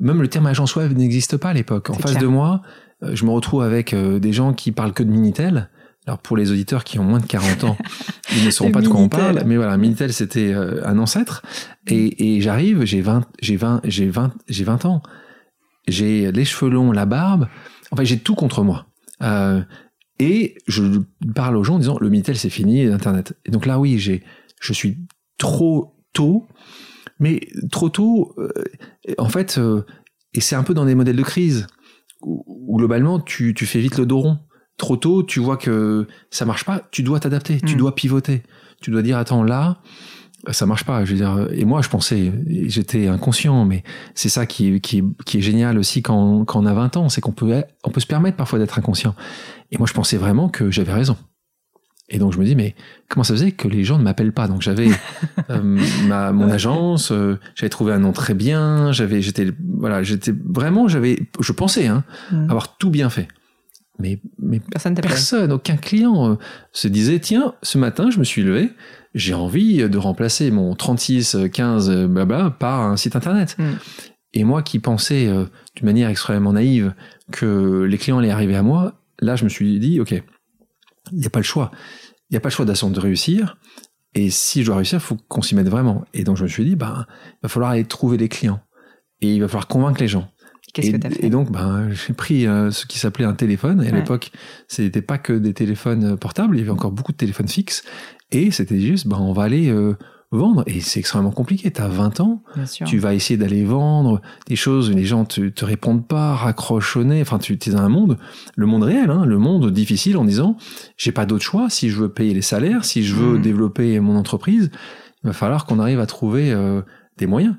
[0.01, 1.91] même le terme agence web n'existe pas à l'époque.
[1.91, 2.63] En face de moi,
[3.03, 5.71] euh, je me retrouve avec des gens qui parlent que de Minitel.
[6.07, 7.79] Alors pour les auditeurs qui ont moins de 40 ans,
[8.37, 11.43] ils ne sauront pas de quoi on parle, mais voilà, Minitel c'était un ancêtre
[11.87, 15.03] et, et j'arrive, j'ai 20 j'ai 20 j'ai 20 j'ai 20 ans.
[15.89, 17.49] J'ai les cheveux longs, la barbe,
[17.91, 18.87] enfin j'ai tout contre moi.
[19.23, 19.63] Euh,
[20.19, 20.83] et je
[21.35, 23.37] parle aux gens en disant le Minitel c'est fini, Internet.
[23.45, 24.23] Et donc là oui, j'ai,
[24.61, 24.99] je suis
[25.39, 26.47] trop tôt,
[27.19, 28.51] mais trop tôt, euh,
[29.19, 29.85] en fait, euh,
[30.33, 31.67] et c'est un peu dans des modèles de crise
[32.23, 34.39] où, globalement tu, tu, fais vite le dos rond.
[34.77, 37.79] Trop tôt, tu vois que ça marche pas, tu dois t'adapter, tu mm.
[37.79, 38.43] dois pivoter,
[38.81, 39.81] tu dois dire attends là,
[40.51, 41.05] ça marche pas.
[41.05, 45.39] Je veux dire, et moi je pensais, j'étais inconscient, mais c'est ça qui, qui, qui,
[45.39, 48.07] est génial aussi quand, quand on a 20 ans, c'est qu'on peut, on peut se
[48.07, 49.15] permettre parfois d'être inconscient.
[49.71, 51.17] Et moi je pensais vraiment que j'avais raison.
[52.11, 52.75] Et donc je me dis mais
[53.09, 54.47] comment ça faisait que les gens ne m'appellent pas?
[54.47, 54.89] Donc j'avais
[55.51, 60.35] euh, ma mon agence, euh, j'avais trouvé un nom très bien, j'avais j'étais voilà j'étais
[60.45, 62.51] vraiment j'avais je pensais hein, mm.
[62.51, 63.29] avoir tout bien fait.
[63.99, 66.35] Mais mais personne, personne aucun client euh,
[66.73, 68.71] se disait tiens ce matin je me suis levé
[69.15, 73.57] j'ai envie de remplacer mon 36 15 blabla par un site internet.
[73.59, 73.65] Mm.
[74.35, 76.93] Et moi qui pensais d'une manière extrêmement naïve
[77.31, 80.21] que les clients allaient arriver à moi, là je me suis dit ok,
[81.13, 81.71] il n'y a pas le choix.
[82.31, 83.57] Il n'y a pas le choix d'attendre de réussir.
[84.15, 86.05] Et si je dois réussir, il faut qu'on s'y mette vraiment.
[86.15, 88.61] Et donc je me suis dit, bah, il va falloir aller trouver des clients.
[89.21, 90.29] Et il va falloir convaincre les gens.
[90.73, 91.25] Qu'est-ce que tu as fait?
[91.25, 93.83] Et donc, ben, j'ai pris euh, ce qui s'appelait un téléphone.
[93.83, 94.33] Et à l'époque,
[94.69, 97.85] ce n'était pas que des téléphones portables, il y avait encore beaucoup de téléphones fixes.
[98.33, 99.97] Et c'était juste, ben, on va aller euh,
[100.37, 100.65] vendre.
[100.67, 101.71] Et c'est extrêmement compliqué.
[101.71, 102.43] Tu as 20 ans,
[102.85, 107.39] tu vas essayer d'aller vendre des choses, les gens te, te répondent pas, raccrochent Enfin,
[107.39, 108.19] tu es dans un monde,
[108.57, 110.57] le monde réel, hein, le monde difficile en disant,
[110.97, 111.71] j'ai pas d'autre choix.
[111.71, 113.43] Si je veux payer les salaires, si je veux mmh.
[113.43, 114.71] développer mon entreprise,
[115.23, 116.83] il va falloir qu'on arrive à trouver euh,
[117.17, 117.57] des moyens.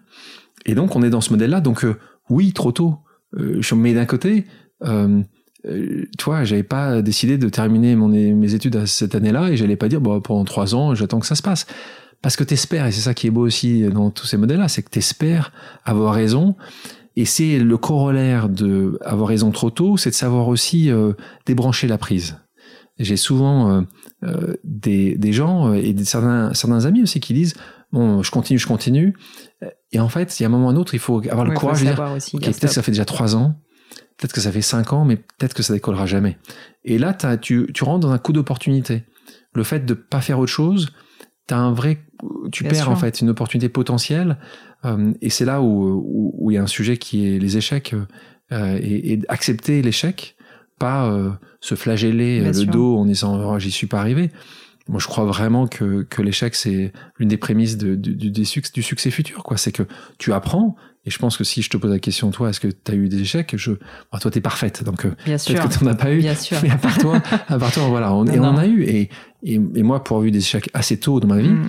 [0.65, 1.61] Et donc, on est dans ce modèle-là.
[1.61, 1.85] Donc,
[2.29, 2.99] oui, trop tôt.
[3.33, 4.45] je mais d'un côté,
[4.83, 5.21] euh,
[5.67, 9.75] euh, tu vois, j'avais pas décidé de terminer mon, mes études cette année-là et j'allais
[9.75, 11.65] pas dire, bon, pendant trois ans, j'attends que ça se passe.
[12.25, 14.81] Parce que t'espères, et c'est ça qui est beau aussi dans tous ces modèles-là, c'est
[14.81, 15.51] que t'espères
[15.83, 16.55] avoir raison.
[17.15, 21.13] Et c'est le corollaire de avoir raison trop tôt, c'est de savoir aussi euh,
[21.45, 22.39] débrancher la prise.
[22.97, 23.81] J'ai souvent euh,
[24.23, 27.53] euh des, des, gens et des, certains, certains amis aussi qui disent
[27.91, 29.15] bon, je continue, je continue.
[29.91, 31.53] Et en fait, il y a un moment ou un autre, il faut avoir le
[31.53, 33.53] courage de dire, aussi, peut-être que ça fait déjà trois ans,
[34.17, 36.39] peut-être que ça fait 5 ans, mais peut-être que ça décollera jamais.
[36.85, 39.03] Et là, tu, tu rentres dans un coup d'opportunité.
[39.53, 40.91] Le fait de pas faire autre chose,
[41.47, 41.99] t'as un vrai,
[42.51, 44.37] tu perds en fait une opportunité potentielle.
[44.83, 47.95] Euh, et c'est là où, où, il y a un sujet qui est les échecs
[48.51, 50.35] euh, et, et, accepter l'échec,
[50.77, 51.31] pas euh,
[51.61, 54.31] se flageller euh, le dos en disant oh, j'y suis pas arrivé.
[54.87, 58.71] Moi, je crois vraiment que, que l'échec, c'est l'une des prémices de, du, du, succès,
[58.73, 59.43] du succès futur.
[59.43, 59.57] quoi.
[59.57, 59.83] C'est que
[60.19, 62.67] tu apprends, et je pense que si je te pose la question, toi, est-ce que
[62.67, 63.53] tu as eu des échecs?
[63.55, 63.71] Je...
[63.71, 66.19] Bon, toi, tu es parfaite, donc euh, peut-être que tu n'en as pas eu.
[66.19, 66.57] Bien sûr.
[66.63, 68.83] Mais à part toi, à part toi voilà, on, et on en a eu.
[68.83, 69.09] Et,
[69.43, 71.67] et, et, moi, pour avoir eu des échecs assez tôt dans ma vie, mm.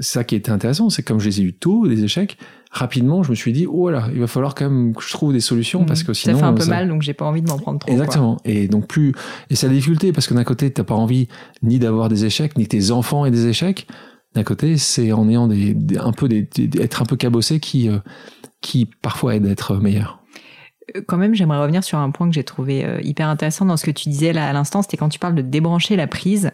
[0.00, 2.38] ça qui était intéressant, c'est comme je les ai eu tôt, des échecs,
[2.76, 5.32] rapidement, je me suis dit, oh là, il va falloir quand même que je trouve
[5.32, 6.34] des solutions parce que sinon.
[6.34, 7.90] Ça fait un peu mal, donc j'ai pas envie de m'en prendre trop.
[7.90, 8.36] Exactement.
[8.44, 9.12] Et donc plus,
[9.50, 11.28] et c'est la difficulté parce que d'un côté, t'as pas envie
[11.62, 13.86] ni d'avoir des échecs, ni tes enfants aient des échecs.
[14.34, 17.98] D'un côté, c'est en ayant des, un peu des, être un peu cabossé qui, euh,
[18.60, 20.22] qui parfois aide à être meilleur
[21.06, 23.84] quand même, j'aimerais revenir sur un point que j'ai trouvé euh, hyper intéressant dans ce
[23.84, 26.50] que tu disais là à l'instant, c'était quand tu parles de débrancher la prise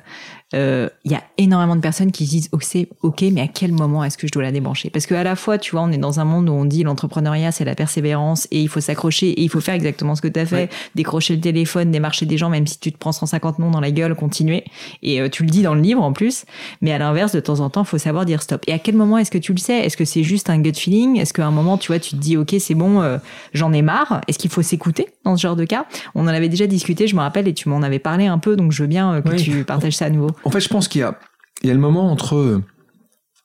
[0.53, 4.05] il euh, y a énormément de personnes qui disent ok, ok, mais à quel moment
[4.05, 4.90] est-ce que je dois la débrancher?
[4.90, 6.83] Parce que à la fois, tu vois, on est dans un monde où on dit
[6.83, 10.29] l'entrepreneuriat c'est la persévérance et il faut s'accrocher et il faut faire exactement ce que
[10.29, 13.61] tu as fait, décrocher le téléphone, démarcher des gens, même si tu te prends 150
[13.61, 14.64] noms dans la gueule, continuer.
[15.03, 16.45] Et euh, tu le dis dans le livre en plus.
[16.83, 18.62] Mais à l'inverse, de temps en temps, il faut savoir dire stop.
[18.66, 19.79] Et à quel moment est-ce que tu le sais?
[19.79, 21.18] Est-ce que c'est juste un gut feeling?
[21.18, 23.16] Est-ce qu'à un moment, tu vois, tu te dis ok, c'est bon, euh,
[23.55, 24.21] j'en ai marre?
[24.29, 25.87] Est-ce qu'il faut s'écouter dans ce genre de cas?
[26.15, 28.57] On en avait déjà discuté, je me rappelle, et tu m'en avais parlé un peu,
[28.57, 30.31] donc je veux bien que tu partages ça à nouveau.
[30.45, 31.19] En fait, je pense qu'il y a,
[31.63, 32.63] il y a le moment entre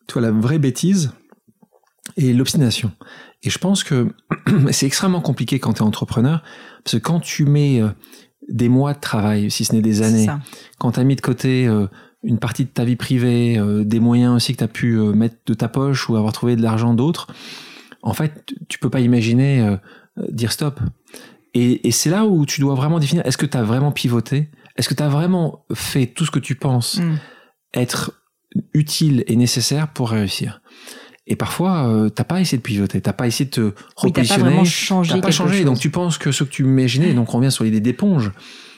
[0.07, 1.11] toi, la vraie bêtise
[2.15, 2.91] et l'obstination.
[3.43, 4.07] Et je pense que
[4.71, 6.41] c'est extrêmement compliqué quand tu es entrepreneur,
[6.83, 7.89] parce que quand tu mets euh,
[8.49, 10.27] des mois de travail, si ce n'est des années,
[10.79, 11.87] quand tu as mis de côté euh,
[12.23, 15.35] une partie de ta vie privée, euh, des moyens aussi que tu as pu mettre
[15.45, 17.27] de ta poche ou avoir trouvé de l'argent d'autres,
[18.01, 19.77] en fait, tu peux pas imaginer
[20.29, 20.79] dire stop.
[21.53, 24.49] Et, et c'est là où tu dois vraiment définir, est-ce que tu as vraiment pivoté?
[24.75, 27.15] Est-ce que tu as vraiment fait tout ce que tu penses mm.
[27.73, 28.13] être
[28.73, 30.61] utile et nécessaire pour réussir?
[31.29, 34.57] Et parfois, euh, t'as pas essayé de pivoter, t'as pas essayé de te repositionner, t'as
[34.57, 35.65] pas changé, pas changé.
[35.65, 38.31] Donc tu penses que ce que tu imaginais, donc on revient sur l'idée d'éponge,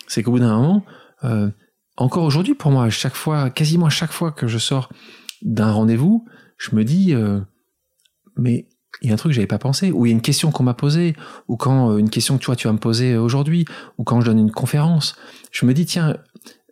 [0.07, 0.83] c'est qu'au bout d'un moment,
[1.23, 1.49] euh,
[1.95, 4.89] encore aujourd'hui pour moi, chaque fois, quasiment à chaque fois que je sors
[5.43, 6.25] d'un rendez-vous,
[6.57, 7.39] je me dis, euh,
[8.35, 8.67] mais
[9.01, 10.51] il y a un truc que j'avais pas pensé, ou il y a une question
[10.51, 11.15] qu'on m'a posée,
[11.47, 13.65] ou quand une question que tu tu vas me poser aujourd'hui,
[13.97, 15.15] ou quand je donne une conférence,
[15.51, 16.17] je me dis tiens,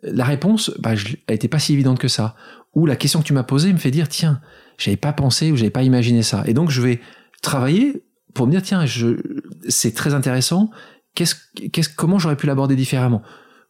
[0.02, 0.92] la réponse, bah,
[1.26, 2.36] elle était pas si évidente que ça.
[2.74, 4.40] Ou la question que tu m'as posée me fait dire tiens,
[4.76, 6.44] j'avais pas pensé ou j'avais pas imaginé ça.
[6.46, 7.00] Et donc je vais
[7.42, 8.04] travailler
[8.34, 8.84] pour me dire tiens,
[9.68, 10.70] c'est très intéressant.
[11.14, 11.34] Qu'est-ce,
[11.96, 13.22] comment j'aurais pu l'aborder différemment?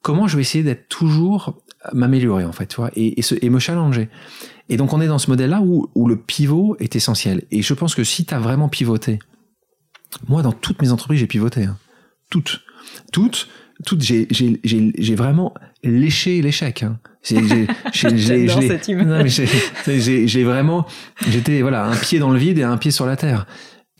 [0.02, 4.10] Comment je vais essayer d'être toujours m'améliorer en fait, tu et, et, me challenger?
[4.68, 7.44] Et donc on est dans ce modèle-là où, où le pivot est essentiel.
[7.50, 9.18] Et je pense que si tu as vraiment pivoté,
[10.28, 11.78] moi dans toutes mes entreprises j'ai pivoté, hein.
[12.30, 12.60] toutes,
[13.12, 13.48] toutes,
[13.84, 16.82] toutes, j'ai, vraiment léché l'échec.
[16.82, 16.98] Hein.
[19.86, 20.86] J'ai vraiment,
[21.28, 23.46] j'étais voilà un pied dans le vide et un pied sur la terre.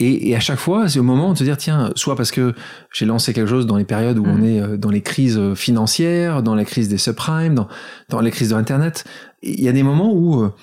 [0.01, 2.55] Et, et, à chaque fois, c'est au moment de se dire, tiens, soit parce que
[2.93, 4.45] j'ai lancé quelque chose dans les périodes où on mm.
[4.45, 7.69] est euh, dans les crises financières, dans la crise des subprimes, dans,
[8.09, 9.05] dans les crises de Internet,
[9.43, 10.55] il y a des moments où, euh,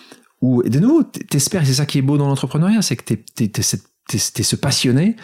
[0.42, 3.24] où et de nouveau, t'espères, c'est ça qui est beau dans l'entrepreneuriat, c'est que t'es,
[3.36, 3.62] t'es, t'es,
[4.08, 5.16] t'es, ce passionné,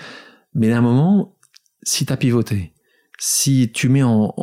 [0.53, 1.37] mais à un moment,
[1.83, 2.73] si t'as pivoté,
[3.19, 4.33] si tu mets en,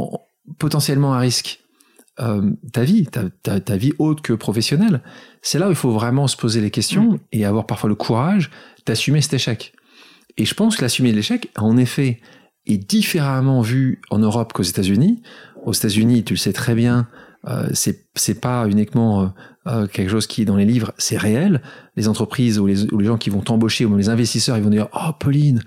[0.59, 1.61] potentiellement à risque
[2.21, 5.03] euh, ta vie, ta, ta, ta, vie haute que professionnelle,
[5.41, 7.19] c'est là où il faut vraiment se poser les questions mm.
[7.33, 8.51] et avoir parfois le courage
[8.89, 9.73] d'assumer cet échec.
[10.37, 12.21] Et je pense que l'assumer l'échec, en effet,
[12.67, 15.23] est différemment vu en Europe qu'aux États-Unis.
[15.65, 17.09] Aux États-Unis, tu le sais très bien,
[17.47, 19.27] euh, c'est pas uniquement euh,
[19.67, 21.63] euh, quelque chose qui dans les livres, c'est réel.
[21.97, 24.63] Les entreprises ou les, ou les gens qui vont t'embaucher ou même les investisseurs, ils
[24.63, 25.63] vont dire oh Pauline,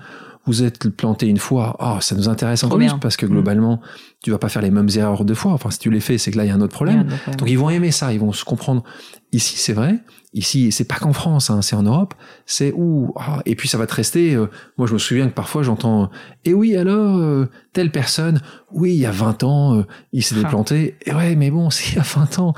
[0.46, 3.30] vous êtes planté une fois, oh, ça nous intéresse encore plus parce que mm.
[3.30, 3.82] globalement,
[4.24, 5.54] tu vas pas faire les mêmes erreurs deux fois.
[5.54, 7.08] Enfin, si tu les fais, c'est que là, il y a un autre problème.
[7.38, 8.84] Donc, ils vont aimer ça, ils vont se comprendre.
[9.32, 10.00] Ici, c'est vrai.
[10.34, 12.14] Ici, c'est pas qu'en France, hein, c'est en Europe.
[12.46, 13.14] C'est où?
[13.18, 14.34] Ah, Et puis, ça va te rester.
[14.34, 16.10] Euh, moi, je me souviens que parfois, j'entends
[16.44, 20.36] Et oui, alors, euh, telle personne, oui, il y a 20 ans, euh, il s'est
[20.36, 20.98] déplanté.
[21.06, 22.54] Et ouais, mais bon, c'est il y a 20 ans.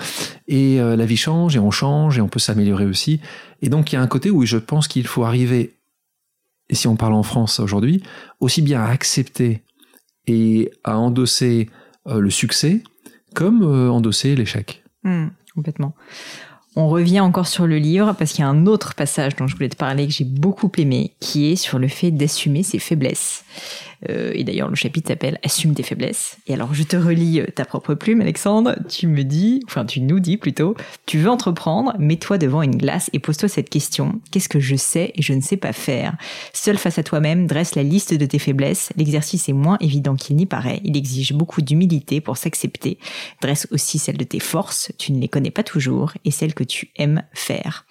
[0.48, 3.22] Et la vie change, et on change, et on peut s'améliorer aussi.
[3.62, 5.78] Et donc, il y a un côté où je pense qu'il faut arriver
[6.70, 8.04] et si on parle en France aujourd'hui,
[8.40, 9.64] aussi bien à accepter
[10.28, 11.70] et à endosser
[12.08, 12.84] euh, le succès
[13.34, 14.84] comme euh, endosser l'échec.
[15.04, 15.96] Hmm, complètement.
[16.76, 19.56] On revient encore sur le livre parce qu'il y a un autre passage dont je
[19.56, 23.44] voulais te parler que j'ai beaucoup aimé, qui est sur le fait d'assumer ses faiblesses.
[24.10, 26.38] Euh, et d'ailleurs, le chapitre s'appelle Assume tes faiblesses.
[26.48, 28.76] Et alors, je te relis euh, ta propre plume, Alexandre.
[28.90, 33.10] Tu me dis, enfin, tu nous dis plutôt, tu veux entreprendre, mets-toi devant une glace
[33.14, 34.22] et pose-toi cette question.
[34.32, 36.16] Qu'est-ce que je sais et je ne sais pas faire?
[36.54, 38.92] Seul face à toi-même, dresse la liste de tes faiblesses.
[38.98, 40.82] L'exercice est moins évident qu'il n'y paraît.
[40.84, 42.98] Il exige beaucoup d'humilité pour s'accepter.
[43.42, 44.92] Dresse aussi celle de tes forces.
[44.98, 47.86] Tu ne les connais pas toujours et celles que tu aimes faire.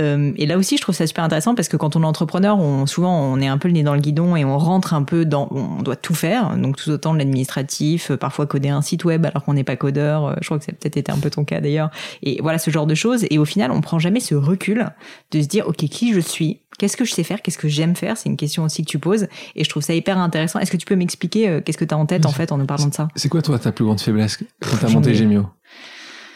[0.00, 2.58] Euh, et là aussi, je trouve ça super intéressant parce que quand on est entrepreneur,
[2.58, 5.02] on, souvent on est un peu le nez dans le guidon et on rentre un
[5.02, 8.82] peu dans, on doit tout faire, donc tout autant de l'administratif, euh, parfois coder un
[8.82, 10.26] site web alors qu'on n'est pas codeur.
[10.26, 11.90] Euh, je crois que ça a peut-être été un peu ton cas d'ailleurs.
[12.22, 13.26] Et voilà ce genre de choses.
[13.30, 14.88] Et au final, on prend jamais ce recul
[15.32, 17.42] de se dire, ok, qui je suis, Qu'est-ce que je sais faire?
[17.42, 18.16] Qu'est-ce que j'aime faire?
[18.16, 20.60] C'est une question aussi que tu poses et je trouve ça hyper intéressant.
[20.60, 22.66] Est-ce que tu peux m'expliquer qu'est-ce que tu as en tête en fait en nous
[22.66, 23.08] parlant de ça?
[23.16, 25.46] C'est quoi toi ta plus grande faiblesse quand t'as monté Gemio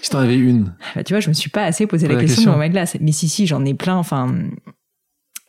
[0.03, 0.75] si t'en avais une.
[0.95, 2.97] Bah, tu vois, je me suis pas assez posé la, question, dans ma glace.
[3.01, 3.97] Mais si, si, j'en ai plein.
[3.97, 4.35] Enfin,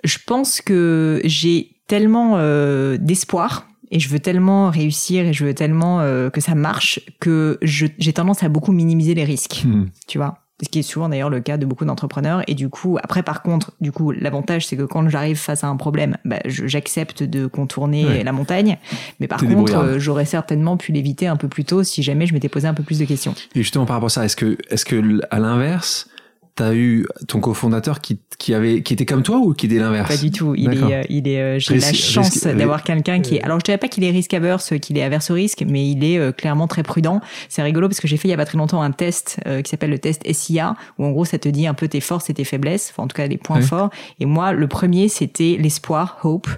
[0.03, 5.55] je pense que j'ai tellement euh, d'espoir et je veux tellement réussir et je veux
[5.55, 9.63] tellement euh, que ça marche que j'ai tendance à beaucoup minimiser les risques.
[9.65, 9.85] Hmm.
[10.07, 12.43] Tu vois ce qui est souvent d'ailleurs le cas de beaucoup d'entrepreneurs.
[12.47, 15.67] Et du coup, après, par contre, du coup, l'avantage, c'est que quand j'arrive face à
[15.67, 18.77] un problème, bah, j'accepte de contourner la montagne.
[19.19, 22.33] Mais par contre, euh, j'aurais certainement pu l'éviter un peu plus tôt si jamais je
[22.33, 23.33] m'étais posé un peu plus de questions.
[23.55, 26.07] Et justement, par rapport à ça, est-ce que, est-ce que, à l'inverse,
[26.55, 30.07] t'as eu ton cofondateur qui, qui avait qui était comme toi ou qui était l'inverse?
[30.07, 30.53] Pas du tout.
[30.55, 31.41] Il est, euh, il est.
[31.41, 33.41] Euh, j'ai la chance d'avoir quelqu'un qui est.
[33.41, 36.03] Alors je dirais pas qu'il est risque averse, qu'il est averse au risque, mais il
[36.03, 37.21] est euh, clairement très prudent.
[37.49, 39.69] C'est rigolo parce que j'ai fait il y a pas très longtemps un test qui
[39.69, 42.33] s'appelle le test SIA où en gros ça te dit un peu tes forces et
[42.33, 43.89] tes faiblesses, enfin en tout cas les points forts.
[44.19, 46.49] Et moi le premier c'était l'espoir, hope,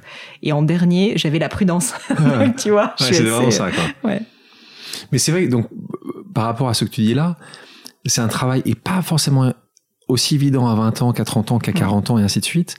[0.44, 1.94] et en dernier j'avais la prudence.
[2.10, 2.94] Ah tu vois.
[2.98, 4.10] c'est vraiment ça quoi.
[4.10, 4.22] Ouais.
[5.12, 5.68] Mais c'est vrai donc
[6.34, 7.38] par rapport à ce que tu dis là,
[8.06, 9.54] c'est un travail et pas forcément
[10.08, 12.76] aussi évident à 20 ans qu'à 30 ans qu'à 40 ans et ainsi de suite.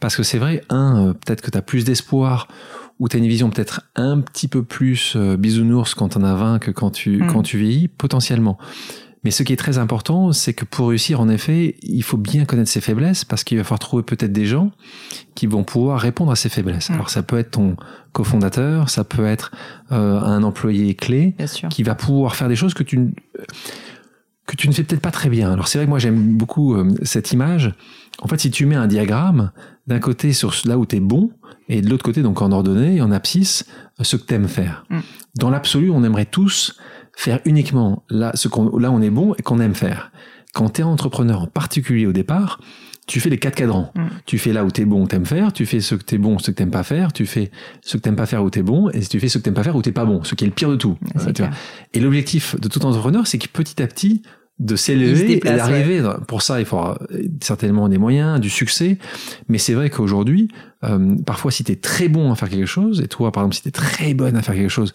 [0.00, 2.48] Parce que c'est vrai, un, euh, peut-être que tu as plus d'espoir
[2.98, 6.34] ou tu as une vision peut-être un petit peu plus euh, bisounours quand t'en as
[6.34, 7.26] 20 que quand tu, mm.
[7.28, 8.58] quand tu vieillis, potentiellement.
[9.24, 12.44] Mais ce qui est très important, c'est que pour réussir, en effet, il faut bien
[12.44, 14.70] connaître ses faiblesses parce qu'il va falloir trouver peut-être des gens
[15.34, 16.90] qui vont pouvoir répondre à ces faiblesses.
[16.90, 16.94] Mm.
[16.94, 17.76] Alors ça peut être ton
[18.12, 19.50] cofondateur, ça peut être
[19.90, 21.34] euh, un employé clé
[21.70, 23.14] qui va pouvoir faire des choses que tu
[24.46, 25.52] que tu ne fais peut-être pas très bien.
[25.52, 27.74] Alors c'est vrai que moi j'aime beaucoup euh, cette image.
[28.20, 29.50] En fait, si tu mets un diagramme,
[29.86, 31.30] d'un côté sur là où tu es bon,
[31.68, 33.66] et de l'autre côté, donc en ordonnée, en abscisse,
[34.00, 34.84] ce que tu aimes faire.
[34.88, 34.98] Mm.
[35.38, 36.78] Dans l'absolu, on aimerait tous
[37.16, 40.12] faire uniquement là, ce qu'on, là on est bon et qu'on aime faire.
[40.54, 42.60] Quand tu es entrepreneur, en particulier au départ,
[43.06, 43.92] tu fais les quatre cadrans.
[43.94, 44.06] Mm.
[44.26, 45.52] Tu fais là où t'es bon, t'aimes faire.
[45.52, 47.12] Tu fais ce que t'es bon, ce que t'aimes pas faire.
[47.12, 47.50] Tu fais
[47.82, 48.90] ce que t'aimes pas faire où t'es bon.
[48.90, 50.24] Et tu fais ce que t'aimes pas faire où t'es pas bon.
[50.24, 50.98] Ce qui est le pire de tout.
[51.16, 51.48] Euh, tu clair.
[51.48, 51.58] vois.
[51.94, 54.22] Et l'objectif de tout entrepreneur, c'est que petit à petit,
[54.58, 56.02] de s'élever et d'arriver.
[56.26, 58.98] Pour ça, il faudra euh, certainement des moyens, du succès.
[59.48, 60.48] Mais c'est vrai qu'aujourd'hui,
[60.84, 63.62] euh, parfois, si t'es très bon à faire quelque chose, et toi, par exemple, si
[63.62, 64.92] t'es très bonne à faire quelque chose,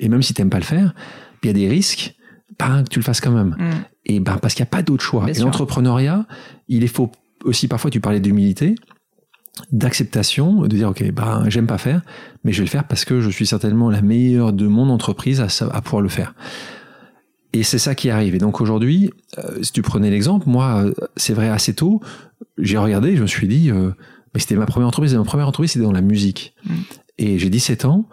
[0.00, 0.94] et même si t'aimes pas le faire,
[1.42, 2.14] il y a des risques,
[2.58, 3.56] ben, que tu le fasses quand même.
[3.58, 3.70] Mm.
[4.06, 5.24] Et ben, parce qu'il n'y a pas d'autre choix.
[5.24, 5.44] Bien et sûr.
[5.46, 6.26] l'entrepreneuriat,
[6.68, 7.10] il est faut
[7.44, 8.74] aussi, parfois, tu parlais d'humilité,
[9.70, 12.02] d'acceptation, de dire, OK, ben, j'aime pas faire,
[12.44, 15.40] mais je vais le faire parce que je suis certainement la meilleure de mon entreprise
[15.40, 16.34] à, pouvoir le faire.
[17.52, 18.34] Et c'est ça qui arrive.
[18.34, 22.00] Et donc aujourd'hui, euh, si tu prenais l'exemple, moi, euh, c'est vrai, assez tôt,
[22.58, 23.90] j'ai regardé, je me suis dit, euh,
[24.32, 26.54] mais c'était ma première entreprise, et ma première entreprise, c'était dans la musique.
[26.64, 26.74] Mm.
[27.18, 28.08] Et j'ai 17 ans,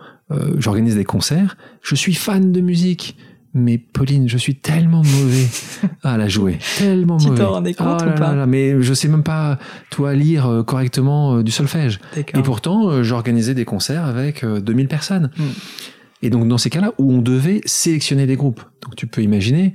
[0.58, 3.18] j'organise des concerts, je suis fan de musique.
[3.54, 5.48] Mais Pauline, je suis tellement mauvais
[6.04, 7.44] à la jouer, tellement Tu t'en mauvais.
[7.46, 9.58] rendais compte Oh ou pas là là, Mais je sais même pas,
[9.90, 12.00] toi, lire euh, correctement euh, du solfège.
[12.16, 12.40] D'accord.
[12.40, 15.32] Et pourtant, euh, j'organisais des concerts avec euh, 2000 personnes.
[15.38, 15.44] Mm.
[16.22, 18.62] Et donc, dans ces cas-là, où on devait sélectionner des groupes.
[18.84, 19.74] Donc, tu peux imaginer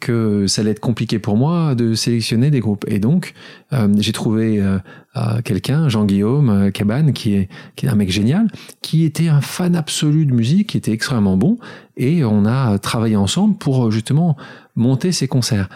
[0.00, 2.86] que ça allait être compliqué pour moi de sélectionner des groupes.
[2.88, 3.34] Et donc,
[3.72, 4.78] euh, j'ai trouvé euh,
[5.16, 7.48] euh, quelqu'un, Jean-Guillaume Cabane, qui est,
[7.84, 8.48] un mec génial,
[8.80, 11.58] qui était un fan absolu de musique, qui était extrêmement bon.
[11.98, 14.36] Et on a travaillé ensemble pour justement
[14.76, 15.68] monter ces concerts.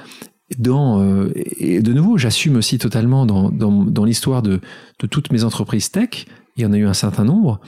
[0.58, 4.60] Dans, euh, et de nouveau, j'assume aussi totalement dans, l'histoire de,
[5.10, 6.26] toutes mes entreprises tech,
[6.56, 7.60] il y en a eu un certain nombre,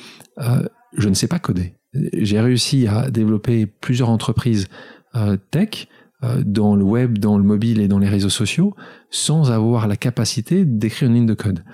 [0.96, 1.74] je ne sais pas coder.
[1.92, 4.68] J'ai réussi à développer plusieurs entreprises
[5.14, 5.88] euh, tech
[6.22, 8.74] euh, dans le web, dans le mobile et dans les réseaux sociaux
[9.11, 11.64] sans avoir la capacité d'écrire une ligne de code.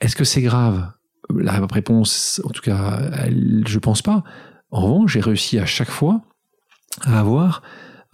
[0.00, 0.92] Est-ce que c'est grave?
[1.34, 4.24] La réponse, en tout cas, elle, je pense pas.
[4.70, 6.22] En revanche, j'ai réussi à chaque fois
[7.02, 7.62] à avoir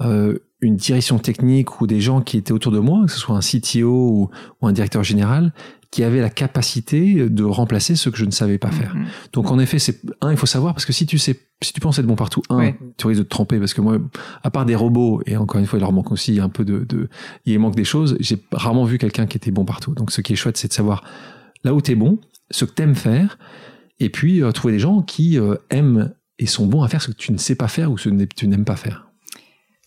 [0.03, 3.37] euh, une direction technique ou des gens qui étaient autour de moi, que ce soit
[3.37, 5.53] un CTO ou, ou un directeur général,
[5.90, 8.95] qui avaient la capacité de remplacer ce que je ne savais pas faire.
[8.95, 9.07] Mhm.
[9.33, 11.81] Donc en effet, c'est un, il faut savoir parce que si tu sais, si tu
[11.81, 13.99] penses être bon partout, un, tu risques de te tromper parce que moi,
[14.42, 16.81] à part des robots et encore une fois, il leur manque aussi un peu de,
[16.81, 17.09] de
[17.45, 18.16] il manque des choses.
[18.21, 19.95] J'ai rarement vu quelqu'un qui était bon partout.
[19.95, 21.03] Donc ce qui est chouette, c'est de savoir
[21.64, 22.19] là où t'es bon,
[22.51, 23.38] ce que t'aimes faire,
[23.99, 27.09] et puis euh, trouver des gens qui euh, aiment et sont bons à faire ce
[27.09, 29.06] que tu ne sais pas faire ou ce que tu n'aimes pas faire.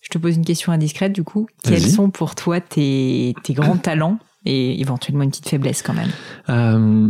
[0.09, 1.47] Je te pose une question indiscrète du coup.
[1.63, 6.09] Quels sont pour toi tes, tes grands talents et éventuellement une petite faiblesse quand même
[6.49, 7.07] Euh,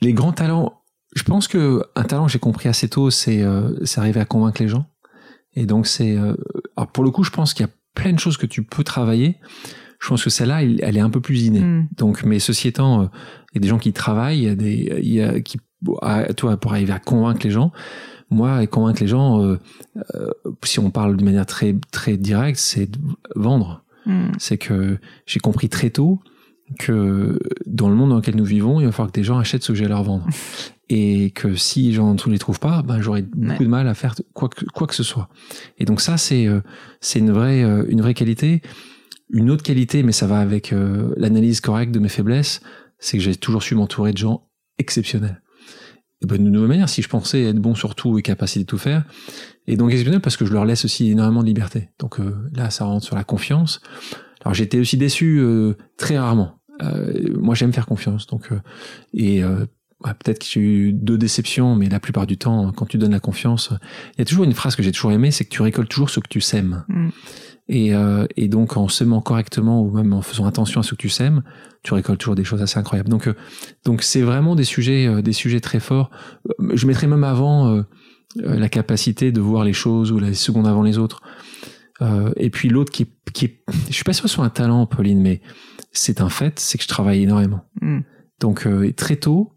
[0.00, 0.82] les grands talents,
[1.14, 4.60] je pense que un talent que j'ai compris assez tôt, c'est euh, arriver à convaincre
[4.60, 4.86] les gens.
[5.54, 6.34] Et donc c'est, euh,
[6.76, 8.82] alors pour le coup, je pense qu'il y a plein de choses que tu peux
[8.82, 9.36] travailler.
[10.00, 11.60] Je pense que celle-là, elle est un peu plus innée.
[11.60, 11.86] Hmm.
[11.96, 13.06] Donc, mais ceci étant, euh,
[13.52, 15.60] il y a des gens qui travaillent, il y a des, il y a qui,
[16.36, 17.70] toi, pour arriver à convaincre les gens.
[18.30, 19.58] Moi, et convaincre les gens, euh,
[20.14, 20.30] euh,
[20.64, 22.88] si on parle de manière très très directe, c'est
[23.36, 24.30] vendre Hmm.
[24.38, 26.20] c'est que j'ai compris très tôt
[26.78, 29.62] que dans le monde dans lequel nous vivons, il va falloir que des gens achètent
[29.62, 30.26] ce que j'ai à leur vendre.
[30.88, 33.58] Et que si les gens ne les trouvent pas, ben, j'aurais beaucoup Ouais.
[33.58, 35.28] de mal à faire quoi que, quoi que ce soit.
[35.78, 36.60] Et donc ça, c'est euh,
[37.02, 38.62] c'est une vraie, une vraie qualité.
[39.28, 40.74] Une autre qualité, mais ça va avec
[41.16, 42.60] l'analyse correcte de mes faiblesses,
[42.98, 45.42] c'est que j'ai toujours su m'entourer de gens exceptionnels.
[46.22, 48.66] Et ben, de nouvelle manière, si je pensais être bon sur tout et capacité de
[48.66, 49.04] tout faire,
[49.66, 51.88] et donc exceptionnel parce que je leur laisse aussi énormément de liberté.
[51.98, 53.80] Donc euh, là, ça rentre sur la confiance.
[54.42, 56.60] Alors j'étais aussi déçu euh, très rarement.
[56.82, 58.26] Euh, moi, j'aime faire confiance.
[58.26, 58.60] Donc euh,
[59.12, 59.42] et
[60.04, 63.12] ouais, peut-être que j'ai eu deux déceptions, mais la plupart du temps, quand tu donnes
[63.12, 63.70] la confiance,
[64.14, 66.10] il y a toujours une phrase que j'ai toujours aimée, c'est que tu récoltes toujours
[66.10, 66.84] ce que tu sèmes.
[66.88, 67.08] Mm.
[67.72, 70.96] Et, euh, et donc en semant correctement ou même en faisant attention à ce que
[70.96, 71.44] tu sèmes,
[71.84, 73.08] tu récoltes toujours des choses assez incroyables.
[73.08, 73.34] Donc euh,
[73.84, 76.10] donc c'est vraiment des sujets euh, des sujets très forts.
[76.74, 77.84] Je mettrais même avant
[78.36, 81.20] la capacité de voir les choses ou la seconde avant les autres.
[82.36, 84.50] Et puis l'autre qui, est- qui est, je suis pas sûr que ce soit un
[84.50, 85.40] talent, Pauline, mais
[85.92, 87.60] c'est un fait, c'est que je travaille énormément.
[87.82, 88.00] Hmm.
[88.40, 89.52] Donc très tôt,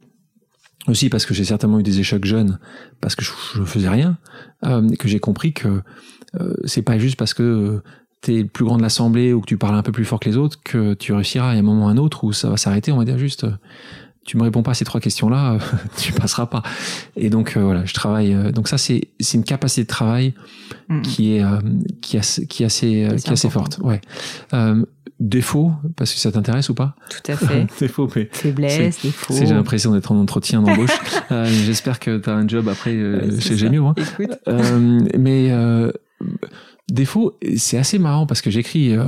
[0.87, 2.59] aussi parce que j'ai certainement eu des échecs jeunes,
[3.01, 4.17] parce que je, je faisais rien,
[4.65, 5.81] euh, que j'ai compris que
[6.39, 7.81] euh, c'est pas juste parce que
[8.21, 10.19] tu es le plus grand de l'assemblée ou que tu parles un peu plus fort
[10.19, 11.51] que les autres que tu réussiras.
[11.51, 12.91] Il y a un moment ou un autre où ça va s'arrêter.
[12.91, 13.51] On va dire juste, euh,
[14.25, 15.59] tu me réponds pas à ces trois questions-là, euh,
[15.97, 16.63] tu passeras pas.
[17.15, 18.33] Et donc euh, voilà, je travaille.
[18.33, 20.33] euh, donc ça c'est c'est une capacité de travail
[21.03, 21.59] qui est euh,
[22.01, 23.77] qui est qui est assez, euh, qui est assez important.
[23.77, 23.79] forte.
[23.83, 24.01] Ouais.
[24.53, 24.85] Euh,
[25.19, 26.95] défaut, parce que ça t'intéresse ou pas?
[27.09, 27.67] Tout à fait.
[27.79, 29.33] Défaut, mais Faiblesse, défaut.
[29.37, 30.89] j'ai l'impression d'être en entretien d'embauche.
[31.31, 33.55] Euh, J'espère que tu as un job après euh, Ouais, chez ça.
[33.55, 33.87] Gemio.
[33.87, 33.95] Hein.
[33.97, 34.37] Écoute.
[34.49, 35.91] Euh, mais euh,
[36.91, 39.05] défaut, c'est assez marrant parce que j'écris euh,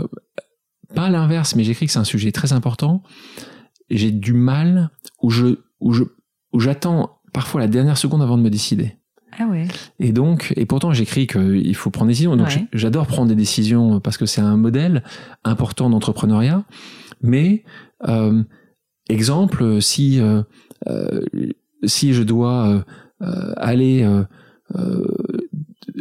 [0.95, 3.03] pas l'inverse, mais j'écris que c'est un sujet très important.
[3.89, 4.89] J'ai du mal
[5.21, 6.03] où je où je
[6.53, 8.97] où j'attends parfois la dernière seconde avant de me décider.
[9.38, 9.67] Ah ouais.
[9.99, 12.36] Et donc, et pourtant j'écris qu'il faut prendre des décisions.
[12.38, 12.67] Donc Ouais.
[12.73, 15.03] j'adore prendre des décisions parce que c'est un modèle
[15.43, 16.63] important d'entrepreneuriat.
[17.21, 17.63] Mais
[18.07, 18.41] euh,
[19.09, 20.21] exemple, si
[21.83, 22.86] si je dois
[23.57, 24.03] aller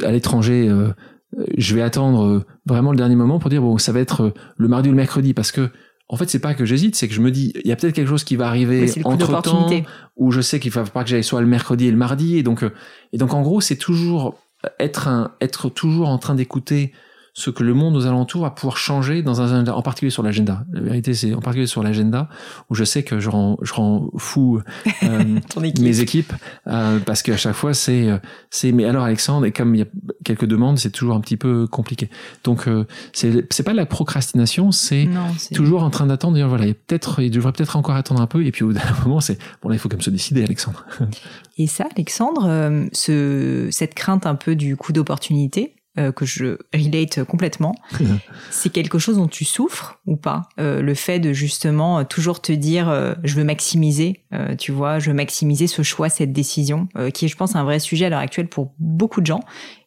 [0.02, 0.72] à l'étranger,
[1.58, 4.88] je vais attendre vraiment le dernier moment pour dire bon, ça va être le mardi
[4.88, 5.70] ou le mercredi parce que
[6.08, 7.94] en fait, c'est pas que j'hésite, c'est que je me dis, il y a peut-être
[7.94, 9.70] quelque chose qui va arriver entre temps,
[10.16, 12.42] où je sais qu'il va pas que j'aille soit le mercredi et le mardi, et
[12.42, 12.64] donc,
[13.12, 14.38] et donc en gros, c'est toujours
[14.78, 16.92] être un, être toujours en train d'écouter
[17.34, 20.22] ce que le monde aux alentours va pouvoir changer dans un agenda, en particulier sur
[20.22, 20.64] l'agenda.
[20.72, 22.28] La vérité, c'est en particulier sur l'agenda
[22.70, 24.60] où je sais que je rends, je rends fou
[25.02, 25.40] euh,
[25.80, 26.32] mes équipes
[26.66, 28.08] euh, parce qu'à chaque fois c'est,
[28.50, 28.72] c'est.
[28.72, 29.86] Mais alors Alexandre, et comme il y a
[30.24, 32.08] quelques demandes, c'est toujours un petit peu compliqué.
[32.44, 35.08] Donc euh, c'est, c'est pas de la procrastination, c'est
[35.52, 36.40] toujours en train d'attendre.
[36.44, 38.44] Voilà, il peut-être, il devrait peut-être encore attendre un peu.
[38.44, 40.44] Et puis au bout d'un moment, c'est bon là, il faut quand même se décider,
[40.44, 40.84] Alexandre.
[41.58, 46.56] et ça, Alexandre, euh, ce, cette crainte un peu du coup d'opportunité euh, que je
[46.74, 47.76] relate complètement.
[48.50, 52.42] c'est quelque chose dont tu souffres ou pas euh, Le fait de justement euh, toujours
[52.42, 54.24] te dire je veux maximiser,
[54.58, 57.78] tu vois, je veux maximiser ce choix, cette décision, qui est, je pense, un vrai
[57.78, 59.40] sujet à l'heure actuelle pour beaucoup de gens.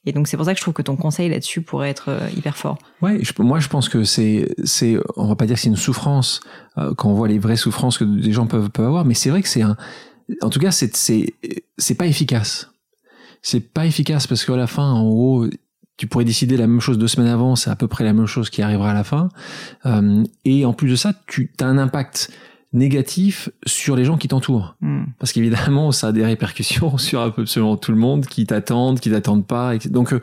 [0.06, 2.56] Et donc c'est pour ça que je trouve que ton conseil là-dessus pourrait être hyper
[2.56, 2.78] fort.
[3.02, 6.40] Ouais, moi je pense que c'est, c'est, on va pas dire que c'est une souffrance
[6.96, 9.42] quand on voit les vraies souffrances que des gens peuvent, peuvent avoir, mais c'est vrai
[9.42, 9.76] que c'est un,
[10.42, 11.34] en tout cas c'est, c'est,
[11.78, 12.72] c'est pas efficace.
[13.42, 15.48] C'est pas efficace parce qu'à la fin, en gros,
[15.98, 18.28] tu pourrais décider la même chose deux semaines avant, c'est à peu près la même
[18.28, 19.30] chose qui arrivera à la fin.
[19.86, 22.32] Euh, et en plus de ça, tu as un impact
[22.74, 24.76] négatif sur les gens qui t'entourent.
[24.82, 25.06] Hmm.
[25.20, 29.48] Parce qu'évidemment, ça a des répercussions sur absolument tout le monde qui t'attendent, qui t'attendent
[29.48, 29.78] pas.
[29.90, 30.22] Donc, euh,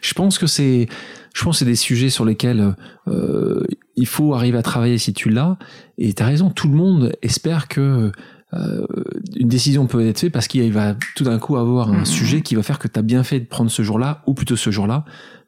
[0.00, 0.88] je pense que c'est,
[1.34, 2.74] je pense que c'est des sujets sur lesquels
[3.06, 3.62] euh,
[3.94, 5.56] il faut arriver à travailler si tu l'as.
[5.98, 8.10] Et tu as raison, tout le monde espère que
[8.54, 8.86] euh,
[9.34, 12.04] une décision peut être faite parce qu'il va tout d'un coup avoir un mm-hmm.
[12.04, 14.56] sujet qui va faire que tu as bien fait de prendre ce jour-là, ou plutôt
[14.56, 15.04] ce jour-là.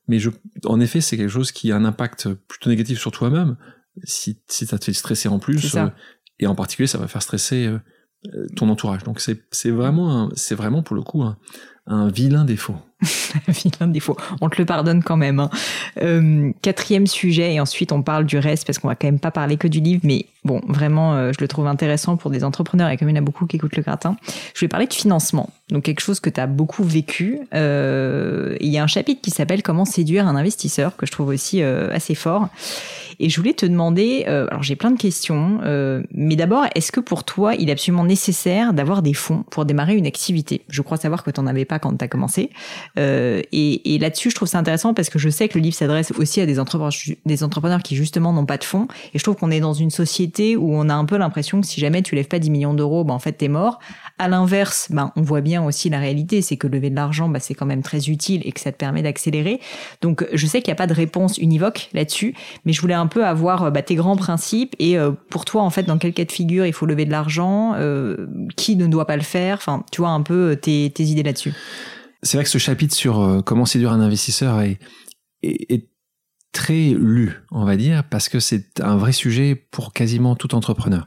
[0.09, 0.31] Mais je,
[0.65, 3.57] en effet, c'est quelque chose qui a un impact plutôt négatif sur toi-même,
[4.05, 5.75] si, si ça te fait stresser en plus.
[5.77, 5.89] Euh,
[6.39, 9.03] et en particulier, ça va faire stresser euh, ton entourage.
[9.05, 11.39] Donc c'est vraiment, c'est vraiment pour le coup un,
[11.87, 12.77] un vilain défaut.
[13.49, 14.17] vilain défaut.
[14.41, 15.41] On te le pardonne quand même.
[15.41, 15.51] Hein.
[16.03, 19.31] Euh, quatrième sujet, et ensuite on parle du reste parce qu'on va quand même pas
[19.31, 22.91] parler que du livre, mais bon, vraiment, euh, je le trouve intéressant pour des entrepreneurs
[22.91, 24.17] et comme il y en a beaucoup qui écoutent le gratin.
[24.55, 27.41] Je vais parler de financement, donc quelque chose que tu as beaucoup vécu.
[27.55, 31.29] Euh, il y a un chapitre qui s'appelle Comment séduire un investisseur que je trouve
[31.29, 32.49] aussi assez fort.
[33.21, 35.61] Et je voulais te demander, alors j'ai plein de questions,
[36.13, 39.95] mais d'abord, est-ce que pour toi, il est absolument nécessaire d'avoir des fonds pour démarrer
[39.95, 40.63] une activité?
[40.69, 42.51] Je crois savoir que tu n'en avais pas quand tu as commencé.
[42.99, 45.77] Euh, et, et là-dessus, je trouve ça intéressant parce que je sais que le livre
[45.77, 46.93] s'adresse aussi à des entrepreneurs,
[47.25, 48.89] des entrepreneurs qui justement n'ont pas de fonds.
[49.13, 51.67] Et je trouve qu'on est dans une société où on a un peu l'impression que
[51.67, 53.79] si jamais tu lèves pas 10 millions d'euros, ben en fait, t'es mort.
[54.19, 57.41] À l'inverse, ben, on voit bien aussi la réalité, c'est que lever de l'argent, ben,
[57.41, 59.61] c'est quand même très utile et que ça te permet d'accélérer.
[60.03, 62.35] Donc, je sais qu'il n'y a pas de réponse univoque là-dessus,
[62.65, 65.71] mais je voulais un peu avoir bah, tes grands principes et euh, pour toi, en
[65.71, 68.27] fait, dans quel cas de figure il faut lever de l'argent, euh,
[68.57, 71.23] qui ne doit pas le faire, enfin, tu vois un peu euh, tes, tes idées
[71.23, 71.53] là-dessus.
[72.25, 74.79] C'est vrai que ce chapitre sur comment séduire un investisseur est,
[75.43, 75.89] est,
[76.53, 81.07] très lu, on va dire, parce que c'est un vrai sujet pour quasiment tout entrepreneur.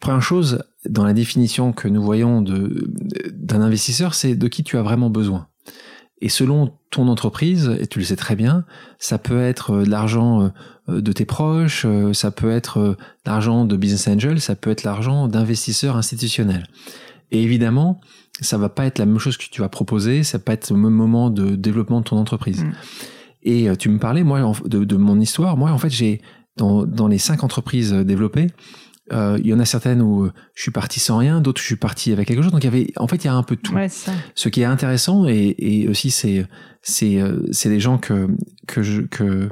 [0.00, 4.82] Première chose, dans la définition que nous voyons d'un investisseur, c'est de qui tu as
[4.82, 5.48] vraiment besoin.
[6.22, 8.64] Et selon ton entreprise, et tu le sais très bien,
[9.00, 10.52] ça peut être euh, l'argent
[10.88, 12.96] euh, de tes proches, euh, ça peut être
[13.26, 16.68] l'argent de business angel, ça peut être l'argent d'investisseurs institutionnels.
[17.32, 18.00] Et évidemment,
[18.42, 20.70] ça va pas être la même chose que tu vas proposer, ça va pas être
[20.70, 22.64] le même moment de développement de ton entreprise.
[22.64, 22.72] Mm.
[23.44, 25.56] Et tu me parlais, moi, de, de mon histoire.
[25.56, 26.20] Moi, en fait, j'ai,
[26.56, 28.48] dans, dans les cinq entreprises développées,
[29.12, 31.66] euh, il y en a certaines où euh, je suis parti sans rien, d'autres je
[31.66, 32.52] suis parti avec quelque chose.
[32.52, 33.74] Donc il y avait, en fait, il y a un peu de tout.
[34.34, 36.46] Ce qui est intéressant et, et aussi c'est
[36.82, 38.28] c'est euh, c'est des gens que
[38.66, 39.48] que je que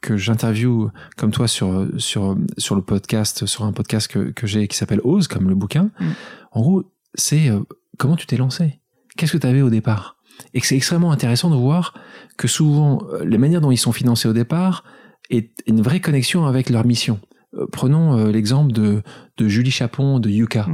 [0.00, 4.66] que j'interviewe comme toi sur sur sur le podcast, sur un podcast que que j'ai
[4.66, 5.90] qui s'appelle Ose, comme le bouquin.
[6.00, 6.06] Mm.
[6.52, 7.50] En gros, c'est
[7.98, 8.80] comment tu t'es lancé?
[9.16, 10.16] Qu'est-ce que tu avais au départ?
[10.54, 11.94] Et que c'est extrêmement intéressant de voir
[12.38, 14.84] que souvent les manières dont ils sont financés au départ
[15.28, 17.20] est une vraie connexion avec leur mission.
[17.54, 19.02] Euh, prenons euh, l'exemple de,
[19.36, 20.66] de Julie Chapon de Yuka.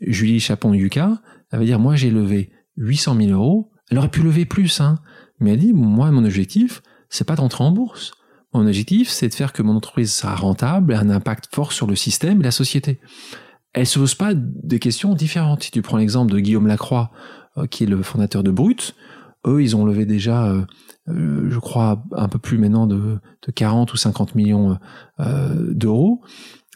[0.00, 1.20] Julie Chapon Yuka,
[1.50, 3.70] elle va dire, moi j'ai levé 800 000 euros.
[3.90, 4.98] Elle aurait pu lever plus, hein.
[5.40, 8.12] Mais elle dit, moi mon objectif, c'est pas d'entrer en bourse.
[8.52, 11.86] Mon objectif, c'est de faire que mon entreprise sera rentable et un impact fort sur
[11.86, 13.00] le système et la société.
[13.72, 15.62] Elle se pose pas des questions différentes.
[15.62, 17.10] Si tu prends l'exemple de Guillaume Lacroix,
[17.56, 18.94] euh, qui est le fondateur de Brut,
[19.46, 20.52] eux, ils ont levé déjà
[21.08, 24.78] euh, je crois, un peu plus maintenant de, de 40 ou 50 millions
[25.20, 26.22] euh, d'euros.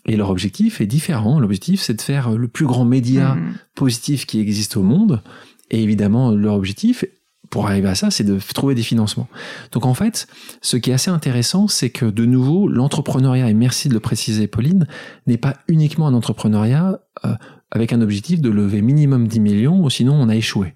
[0.07, 1.39] Et leur objectif est différent.
[1.39, 3.55] L'objectif, c'est de faire le plus grand média mmh.
[3.77, 5.23] positif qui existe au monde.
[5.71, 7.05] Et évidemment, leur objectif,
[7.53, 9.29] pour arriver à ça, c'est de trouver des financements.
[9.73, 10.27] Donc en fait,
[10.63, 14.47] ce qui est assez intéressant, c'est que de nouveau, l'entrepreneuriat, et merci de le préciser
[14.47, 14.87] Pauline,
[15.27, 17.35] n'est pas uniquement un entrepreneuriat euh,
[17.71, 20.75] avec un objectif de lever minimum 10 millions, ou sinon on a échoué.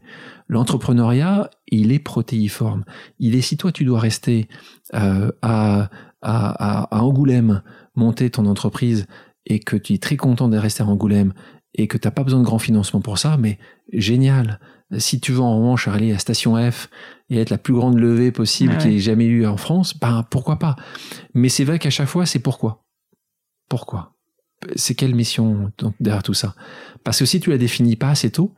[0.49, 2.85] L'entrepreneuriat, il est protéiforme.
[3.19, 4.47] Il est si toi tu dois rester
[4.93, 5.89] euh, à,
[6.21, 7.63] à, à, Angoulême,
[7.95, 9.07] monter ton entreprise
[9.47, 11.33] et que tu es très content de rester à Angoulême
[11.75, 13.59] et que tu n'as pas besoin de grand financement pour ça, mais
[13.95, 14.61] génial.
[14.99, 16.89] Si tu veux en revanche aller à Station F
[17.29, 20.25] et être la plus grande levée possible qui qu'il ait jamais eu en France, ben
[20.31, 20.77] pourquoi pas.
[21.35, 22.85] Mais c'est vrai qu'à chaque fois, c'est pourquoi.
[23.69, 24.15] Pourquoi?
[24.77, 26.55] C'est quelle mission derrière tout ça?
[27.03, 28.55] Parce que si tu la définis pas assez tôt,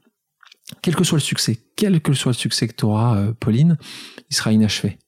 [0.82, 3.78] quel que soit le succès, quel que soit le succès que tu auras, euh, Pauline,
[4.30, 4.98] il sera inachevé.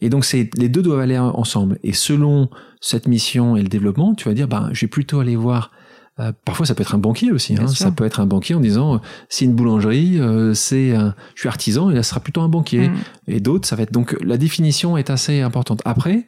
[0.00, 1.78] Et donc c'est les deux doivent aller ensemble.
[1.82, 2.50] Et selon
[2.80, 5.70] cette mission et le développement, tu vas dire, ben, je vais plutôt aller voir
[6.18, 7.56] euh, parfois, ça peut être un banquier aussi.
[7.56, 7.68] Hein.
[7.68, 8.98] Ça peut être un banquier en disant, euh,
[9.28, 12.88] c'est une boulangerie, euh, c'est, je suis artisan, et là, ce sera plutôt un banquier.
[12.88, 12.94] Mm.
[13.28, 15.82] Et d'autres, ça va être donc la définition est assez importante.
[15.84, 16.26] Après,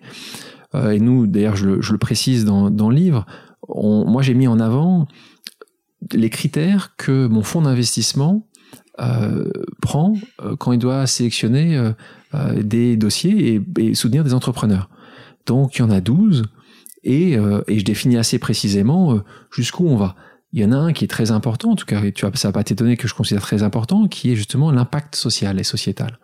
[0.74, 3.24] et nous, d'ailleurs, je le, je le, précise dans, dans le livre,
[3.68, 5.08] moi, j'ai mis en avant
[6.12, 8.46] les critères que mon fonds d'investissement
[9.80, 10.14] prend
[10.58, 11.92] quand il doit sélectionner
[12.54, 14.90] des dossiers et, et, soutenir des entrepreneurs.
[15.46, 16.42] Donc, il y en a 12
[17.06, 19.24] euh, et, je définis assez précisément euh,
[19.54, 20.16] jusqu'où on va.
[20.52, 22.48] Il y en a un qui est très important, en tout cas, tu vas, ça
[22.48, 26.18] va pas t'étonner que je considère très important, qui est justement l'impact social et sociétal.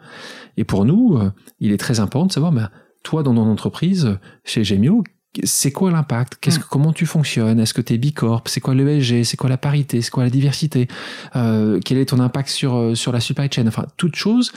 [0.56, 2.70] Et pour nous, euh, il est très important de savoir, ben,
[3.02, 5.04] toi, dans ton entreprise, chez Gemio,
[5.42, 6.38] c'est quoi l'impact?
[6.40, 6.68] Qu'est-ce que, mm.
[6.70, 7.60] Comment tu fonctionnes?
[7.60, 8.44] Est-ce que tu es bicorp?
[8.46, 10.00] C'est quoi l'ESG C'est quoi la parité?
[10.00, 10.88] C'est quoi la diversité?
[11.34, 13.66] Quel est ton impact sur, sur la supply chain?
[13.66, 14.52] Enfin, toutes choses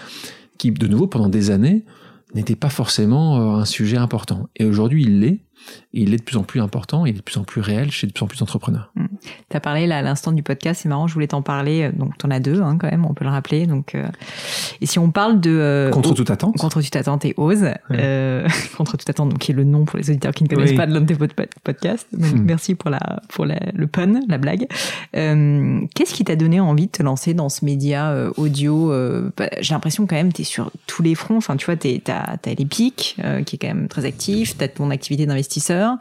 [0.59, 1.83] qui, de nouveau, pendant des années,
[2.35, 4.47] n'étaient pas forcément un sujet important.
[4.55, 5.46] Et aujourd'hui, il l'est
[5.93, 8.07] il est de plus en plus important, il est de plus en plus réel chez
[8.07, 8.91] de plus en plus d'entrepreneurs.
[8.95, 9.05] Mm.
[9.49, 11.83] Tu as parlé là à l'instant du podcast, c'est marrant, je voulais t'en parler.
[11.83, 13.65] Euh, donc, tu en as deux hein, quand même, on peut le rappeler.
[13.65, 14.05] Donc, euh,
[14.81, 17.65] et si on parle de euh, contre toute attente, contre toute attente et ose,
[18.77, 20.87] contre toute attente, donc qui est le nom pour les auditeurs qui ne connaissent pas
[20.87, 21.15] de l'un de tes
[21.63, 22.07] podcasts.
[22.11, 22.43] Hmm.
[22.43, 24.67] Merci pour la pour le pun, la blague.
[25.13, 28.91] Qu'est-ce qui t'a donné envie de te lancer dans ce média audio
[29.35, 31.37] bah, J'ai l'impression quand même, tu es sur tous les fronts.
[31.37, 34.67] Enfin, tu vois, tu as, as l'EPIC qui est quand même très actif, tu as
[34.67, 35.97] ton activité d'investisseur,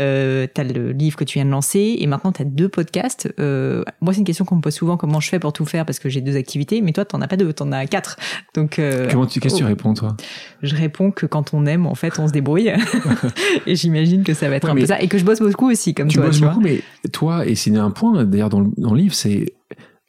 [0.00, 2.68] euh, tu as le livre que tu viens de lancer et maintenant tu as deux
[2.68, 3.32] podcasts.
[3.38, 5.84] Euh, moi, c'est une question qu'on me pose souvent comment je fais pour tout faire
[5.84, 8.16] parce que j'ai deux activités, mais toi, tu as pas deux, tu en as quatre.
[8.54, 9.68] Donc, euh, Comment tu, qu'est-ce que tu oh.
[9.68, 10.16] réponds, toi?
[10.62, 12.72] Je réponds que quand on aime, en fait, on se débrouille.
[13.66, 15.00] et j'imagine que ça va être un peu ça.
[15.00, 16.26] Et que je bosse beaucoup aussi, comme tu toi.
[16.26, 16.80] Bosses beaucoup, mais
[17.12, 19.55] toi, et c'est un point, d'ailleurs, dans, dans le livre, c'est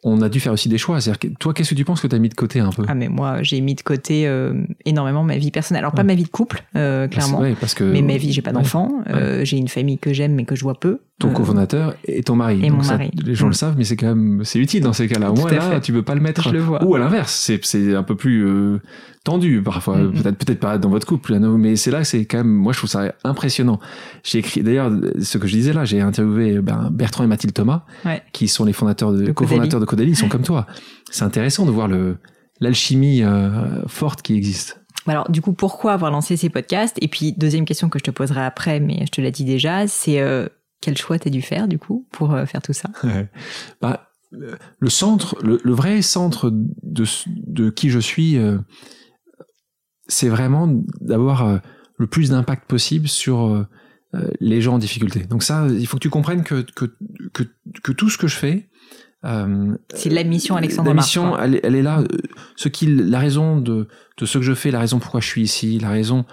[0.07, 1.01] on a dû faire aussi des choix.
[1.01, 2.83] C'est-à-dire toi, qu'est-ce que tu penses que tu as mis de côté un peu?
[2.87, 5.83] Ah, mais moi, j'ai mis de côté euh, énormément ma vie personnelle.
[5.83, 7.43] Alors, pas ma vie de couple, euh, clairement.
[7.59, 7.83] parce que...
[7.83, 9.03] Mais ma vie, j'ai pas d'enfants.
[9.09, 10.99] Euh, j'ai une famille que j'aime, mais que je vois peu.
[11.19, 12.59] Ton cofondateur et ton mari.
[12.63, 13.09] Et mon mari.
[13.25, 13.53] les gens le mm.
[13.53, 15.33] savent, mais c'est quand même, c'est utile dans ces cas-là.
[15.51, 16.43] Là, tu peux pas le mettre.
[16.43, 16.83] Je le vois.
[16.85, 18.45] Ou à l'inverse, c'est, c'est un peu plus
[19.28, 19.97] tendu parfois.
[19.97, 20.13] Mm, mm.
[20.13, 22.89] Peut-être, peut-être pas dans votre couple, mais c'est là, c'est quand même, moi, je trouve
[22.89, 23.80] ça impressionnant.
[24.23, 24.89] J'ai écrit, d'ailleurs,
[25.21, 27.84] ce que je disais là, j'ai interviewé ben, Bertrand et Mathilde Thomas,
[28.32, 30.11] qui sont les fondateurs de, cofondateurs de Codeli.
[30.11, 30.65] Ils sont comme toi.
[31.11, 32.17] C'est intéressant de voir le,
[32.61, 34.82] l'alchimie euh, forte qui existe.
[35.07, 36.97] Alors, du coup, pourquoi avoir lancé ces podcasts?
[37.01, 39.88] Et puis, deuxième question que je te poserai après, mais je te l'ai dit déjà,
[39.88, 40.47] c'est euh,
[40.82, 42.89] quel choix t'as dû faire, du coup, pour euh, faire tout ça?
[43.82, 48.38] Bah, Le centre, le, vrai centre de, de qui je suis,
[50.07, 50.67] c'est vraiment
[51.01, 51.59] d'avoir
[51.97, 53.67] le plus d'impact possible sur
[54.39, 55.21] les gens en difficulté.
[55.21, 56.85] Donc ça, il faut que tu comprennes que, que,
[57.33, 57.43] que,
[57.83, 58.69] que tout ce que je fais,
[59.25, 61.99] euh, c'est la mission Alexandre La mission, elle, est là.
[61.99, 62.07] Euh,
[62.55, 63.87] ce qui, la raison de,
[64.17, 66.25] de ce que je fais, la raison pourquoi je suis ici, la raison,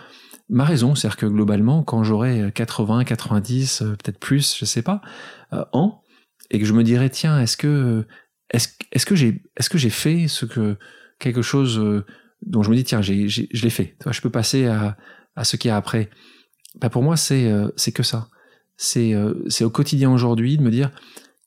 [0.49, 5.01] ma raison, c'est-à-dire que globalement, quand j'aurai 80, 90, euh, peut-être plus, je sais pas,
[5.73, 6.03] ans,
[6.51, 8.07] et que je me dirais, tiens, est-ce que,
[8.51, 10.77] est-ce, est-ce que j'ai, est-ce que j'ai fait ce que,
[11.19, 12.05] quelque chose
[12.43, 13.97] dont je me dis, tiens, j'ai, je l'ai fait.
[14.11, 14.97] je peux passer à,
[15.37, 16.11] à ce qu'il y a après.
[16.81, 18.29] Bah pour moi, c'est, c'est que ça.
[18.77, 19.15] C'est,
[19.49, 20.91] c'est au quotidien aujourd'hui de me dire,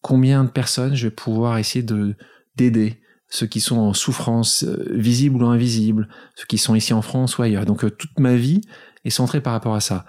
[0.01, 2.15] combien de personnes je vais pouvoir essayer de
[2.55, 7.01] d'aider ceux qui sont en souffrance euh, visible ou invisible, ceux qui sont ici en
[7.01, 7.65] France ou ailleurs.
[7.65, 8.61] Donc euh, toute ma vie
[9.05, 10.05] est centrée par rapport à ça.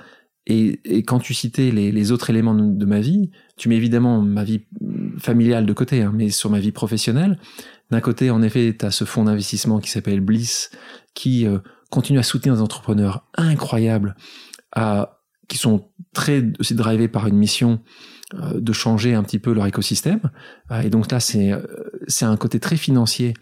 [0.46, 4.22] Et, et quand tu citais les, les, autres éléments de, ma vie, tu mets évidemment
[4.22, 4.62] ma vie
[5.18, 7.38] familiale de côté, hein, mais sur ma vie professionnelle,
[7.90, 10.70] d'un côté, en effet, tu as ce fonds d'investissement qui s'appelle Bliss,
[11.14, 11.58] qui euh,
[11.90, 14.14] continue à soutenir des entrepreneurs incroyables,
[14.72, 17.80] à, qui sont très aussi drivés par une mission
[18.34, 20.20] euh, de changer un petit peu leur écosystème.
[20.70, 21.62] Euh, et donc là, c'est euh,
[22.06, 23.32] c'est un côté très financier,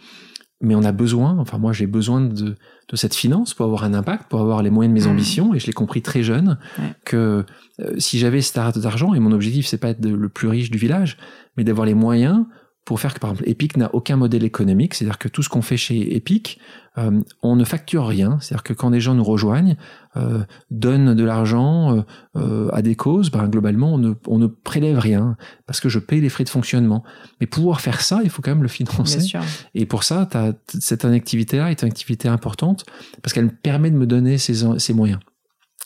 [0.61, 2.55] mais on a besoin, enfin moi j'ai besoin de,
[2.89, 5.13] de cette finance pour avoir un impact, pour avoir les moyens de mes mmh.
[5.13, 6.59] ambitions, et je l'ai compris très jeune,
[7.05, 7.45] que
[7.99, 10.79] si j'avais cette arrêt d'argent, et mon objectif c'est pas être le plus riche du
[10.79, 11.19] village,
[11.59, 12.47] mais d'avoir les moyens
[12.87, 15.61] pour faire que, par exemple, Epic n'a aucun modèle économique, c'est-à-dire que tout ce qu'on
[15.61, 16.61] fait chez Epic,
[16.99, 19.77] euh, on ne facture rien, c'est-à-dire que quand des gens nous rejoignent,
[20.17, 22.05] euh, donnent de l'argent
[22.37, 25.99] euh, à des causes, ben, globalement, on ne, on ne prélève rien, parce que je
[25.99, 27.03] paye les frais de fonctionnement.
[27.41, 29.37] Mais pouvoir faire ça, il faut quand même le financer.
[29.75, 30.29] Et pour ça,
[30.79, 32.87] cette activité-là est une activité importante,
[33.21, 35.19] parce qu'elle me permet de me donner ces, ces moyens.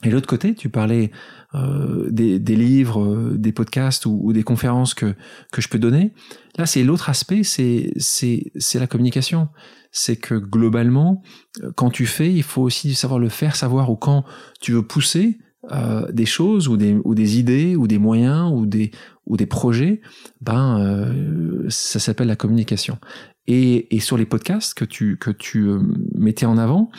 [0.04, 1.10] Et l'autre côté, tu parlais
[1.54, 5.14] euh, des, des, livres, euh, des podcasts ou, ou, des conférences que,
[5.52, 6.12] que je peux donner.
[6.56, 9.48] Là, c'est l'autre aspect, c'est, c'est, c'est la communication.
[9.92, 11.22] C'est que globalement,
[11.62, 14.24] euh, quand tu fais, il faut aussi savoir le faire, savoir où quand
[14.60, 15.38] tu veux pousser
[15.72, 18.92] euh, des choses ou des, ou des idées ou des moyens ou des,
[19.26, 20.00] ou des projets,
[20.40, 22.98] ben, euh, ça s'appelle la communication.
[23.46, 25.68] Et, et, sur les podcasts que tu, que tu
[26.14, 26.90] mettais en avant,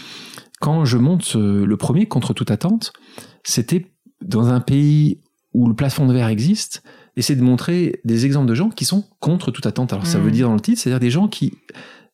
[0.61, 2.93] quand je monte le premier, contre toute attente,
[3.43, 3.91] c'était
[4.21, 5.19] dans un pays
[5.53, 6.83] où le plafond de verre existe,
[7.17, 9.91] essayer de montrer des exemples de gens qui sont contre toute attente.
[9.91, 10.33] Alors ça veut mm.
[10.33, 11.53] dire dans le titre, c'est-à-dire des gens qui,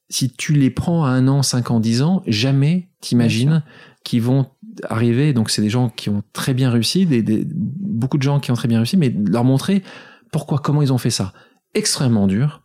[0.10, 3.64] si tu les prends à un an, cinq ans, dix ans, jamais t'imagines
[4.04, 4.48] qu'ils vont
[4.90, 5.34] arriver.
[5.34, 8.52] Donc c'est des gens qui ont très bien réussi, des, des, beaucoup de gens qui
[8.52, 9.84] ont très bien réussi, mais leur montrer
[10.32, 11.34] pourquoi, comment ils ont fait ça.
[11.74, 12.64] Extrêmement dur,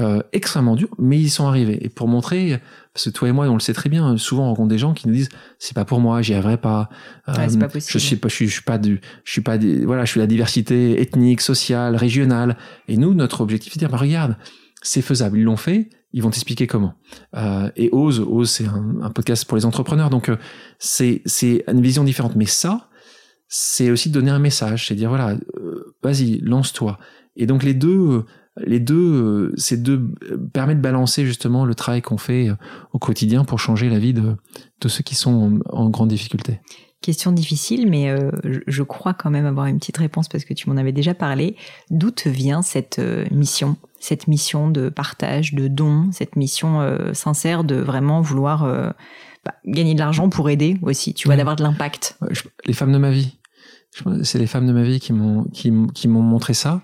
[0.00, 1.78] euh, extrêmement dur, mais ils sont arrivés.
[1.84, 2.60] Et pour montrer,
[2.92, 4.92] parce que toi et moi, on le sait très bien, souvent on rencontre des gens
[4.92, 5.28] qui nous disent
[5.58, 6.88] c'est pas pour moi, j'y arriverai pas.
[7.28, 9.84] Euh, pas je suis pas, je suis, je suis pas du, je suis pas, des,
[9.84, 12.56] voilà, je suis la diversité ethnique, sociale, régionale.
[12.88, 14.36] Et nous, notre objectif, c'est de dire bah, regarde,
[14.82, 16.94] c'est faisable, ils l'ont fait, ils vont t'expliquer comment.
[17.36, 20.36] Euh, et Ose, Ose, c'est un, un, podcast pour les entrepreneurs, donc euh,
[20.78, 22.34] c'est c'est une vision différente.
[22.36, 22.88] Mais ça,
[23.48, 26.98] c'est aussi donner un message, c'est dire voilà, euh, vas-y, lance-toi.
[27.36, 28.24] Et donc les deux
[28.56, 32.54] les deux, euh, ces deux euh, permettent de balancer justement le travail qu'on fait euh,
[32.92, 34.36] au quotidien pour changer la vie de,
[34.80, 36.60] de ceux qui sont en, grande difficulté.
[37.00, 38.16] Question difficile, mais
[38.66, 41.54] je crois quand même avoir une petite réponse parce que tu m'en avais déjà parlé.
[41.90, 42.98] D'où te vient cette
[43.30, 46.80] mission, cette mission de partage, de don, cette mission
[47.12, 48.62] sincère de vraiment vouloir
[49.44, 52.18] bah, gagner de l'argent pour aider aussi, tu vois, d'avoir de l'impact?
[52.64, 53.36] Les femmes de ma vie,
[54.22, 56.80] c'est les femmes de ma vie qui m'ont qui, qui m'ont montré ça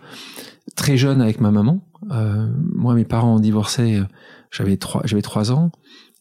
[0.76, 1.84] très jeune avec ma maman.
[2.10, 4.04] Euh, moi, mes parents ont divorcé, euh,
[4.50, 5.70] j'avais trois, j'avais trois ans.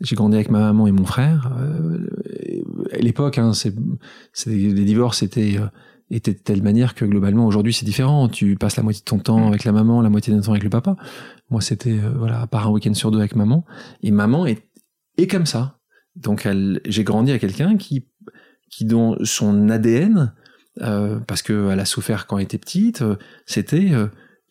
[0.02, 1.52] J'ai grandi avec ma maman et mon frère.
[1.60, 2.08] Euh,
[2.94, 3.74] à l'époque, hein, c'est,
[4.46, 5.68] les divorces étaient euh,
[6.10, 8.30] étaient de telle manière que globalement aujourd'hui c'est différent.
[8.30, 10.52] Tu passes la moitié de ton temps avec la maman, la moitié de ton temps
[10.52, 10.96] avec le papa.
[11.50, 13.66] Moi, c'était voilà, à part un week-end sur deux avec maman.
[14.02, 14.64] Et maman est
[15.18, 15.80] est comme ça.
[16.16, 16.48] Donc,
[16.86, 18.08] j'ai grandi avec quelqu'un qui
[18.72, 20.34] qui dont son ADN
[21.28, 23.04] parce qu'elle a souffert quand elle était petite,
[23.46, 23.92] c'était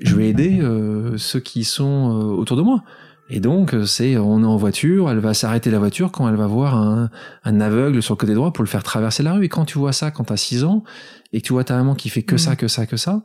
[0.01, 2.85] je vais aider euh, ceux qui sont euh, autour de moi.
[3.31, 6.37] Et donc, euh, c'est, on est en voiture, elle va s'arrêter la voiture quand elle
[6.37, 7.11] va voir un,
[7.45, 9.45] un, aveugle sur le côté droit pour le faire traverser la rue.
[9.45, 10.85] Et quand tu vois ça, quand t'as 6 ans,
[11.33, 13.23] et que tu vois ta maman qui fait que ça, que ça, que ça,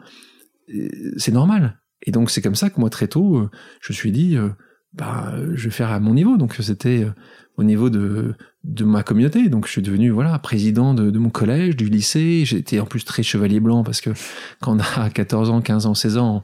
[1.17, 1.79] c'est normal.
[2.05, 3.47] Et donc, c'est comme ça que moi, très tôt,
[3.79, 4.37] je me suis dit,
[4.91, 6.35] bah, je vais faire à mon niveau.
[6.35, 7.07] Donc, c'était
[7.57, 8.33] au niveau de,
[8.63, 9.49] de ma communauté.
[9.49, 12.43] Donc je suis devenu voilà président de, mon collège, du lycée.
[12.45, 14.11] J'étais en plus très chevalier blanc parce que
[14.61, 16.43] quand on a 14 ans, 15 ans, 16 ans,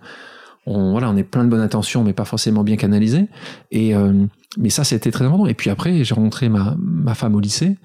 [0.65, 3.27] on, voilà, on est plein de bonnes intentions, mais pas forcément bien canalisé.
[3.71, 4.25] Et euh,
[4.57, 5.47] mais ça, c'était très important.
[5.47, 7.77] Et puis après, j'ai rencontré ma, ma femme au lycée.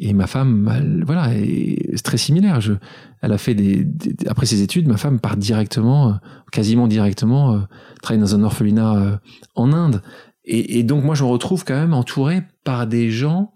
[0.00, 2.60] Et ma femme, voilà, est très similaire.
[2.60, 2.74] Je,
[3.20, 3.84] elle a fait des,
[4.28, 6.12] après ses études, ma femme part directement, euh,
[6.52, 7.58] quasiment directement, euh,
[8.00, 9.20] travailler dans un orphelinat
[9.56, 10.02] en Inde.
[10.50, 13.52] Et, donc moi, je me retrouve quand même entouré par des gens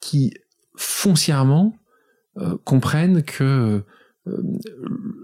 [0.00, 0.32] qui
[0.74, 1.76] foncièrement
[2.38, 3.84] euh, comprennent que
[4.26, 4.42] euh,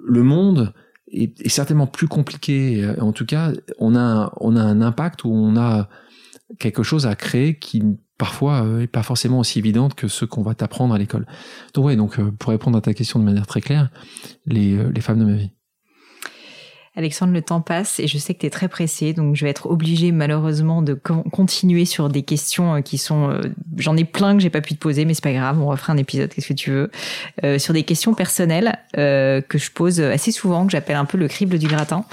[0.06, 0.74] le monde
[1.10, 2.86] est, certainement plus compliqué.
[3.00, 5.88] En tout cas, on a, on a un impact où on a
[6.58, 7.82] quelque chose à créer qui
[8.18, 11.26] parfois euh, est pas forcément aussi évidente que ce qu'on va t'apprendre à l'école.
[11.72, 13.90] Donc ouais, donc pour répondre à ta question de manière très claire,
[14.44, 15.52] les, les femmes de ma vie.
[16.94, 19.50] Alexandre, le temps passe et je sais que tu es très pressé, donc je vais
[19.50, 23.30] être obligée malheureusement de continuer sur des questions euh, qui sont...
[23.30, 23.40] Euh,
[23.78, 25.94] j'en ai plein que j'ai pas pu te poser, mais c'est pas grave, on refera
[25.94, 26.90] un épisode, qu'est-ce que tu veux.
[27.44, 31.16] Euh, sur des questions personnelles euh, que je pose assez souvent, que j'appelle un peu
[31.16, 32.04] le crible du gratin.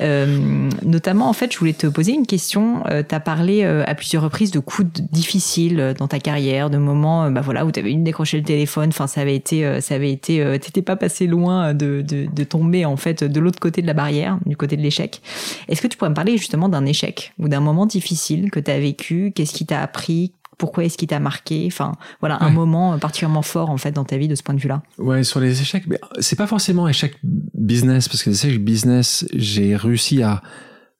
[0.00, 2.82] Euh, notamment, en fait, je voulais te poser une question.
[2.86, 6.78] Euh, tu as parlé euh, à plusieurs reprises de coups difficiles dans ta carrière, de
[6.78, 8.88] moments bah voilà, où tu avais décroché le téléphone.
[8.88, 12.84] Enfin, ça avait été, ça avait été, t'étais pas passé loin de, de, de, tomber
[12.84, 15.20] en fait de l'autre côté de la barrière, du côté de l'échec.
[15.68, 18.70] Est-ce que tu pourrais me parler justement d'un échec ou d'un moment difficile que tu
[18.70, 19.32] as vécu?
[19.34, 20.32] Qu'est-ce qui t'a appris?
[20.58, 21.64] Pourquoi est-ce qu'il t'a marqué?
[21.66, 24.60] Enfin, voilà, un moment particulièrement fort en fait dans ta vie de ce point de
[24.60, 24.82] vue-là.
[24.98, 29.26] Ouais, sur les échecs, mais c'est pas forcément échec business parce que les échecs business,
[29.34, 30.42] j'ai réussi à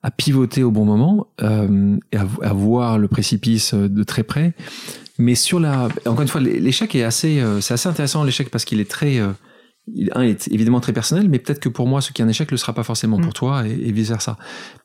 [0.02, 4.54] à pivoter au bon moment euh, et à, à, voir le précipice de très près.
[5.18, 8.64] Mais sur la, encore une fois, l'échec est assez, euh, c'est assez intéressant l'échec parce
[8.64, 9.32] qu'il est très, euh,
[10.12, 12.50] un est évidemment très personnel, mais peut-être que pour moi, ce qui est un échec
[12.50, 13.34] le sera pas forcément pour mm.
[13.34, 14.36] toi et, et vice versa.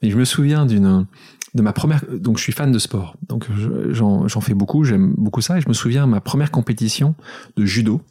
[0.01, 1.07] Mais je me souviens d'une
[1.53, 2.03] de ma première.
[2.11, 3.47] Donc, je suis fan de sport, donc
[3.91, 7.15] j'en fais beaucoup, j'aime beaucoup ça, et je me souviens ma première compétition
[7.57, 8.01] de judo.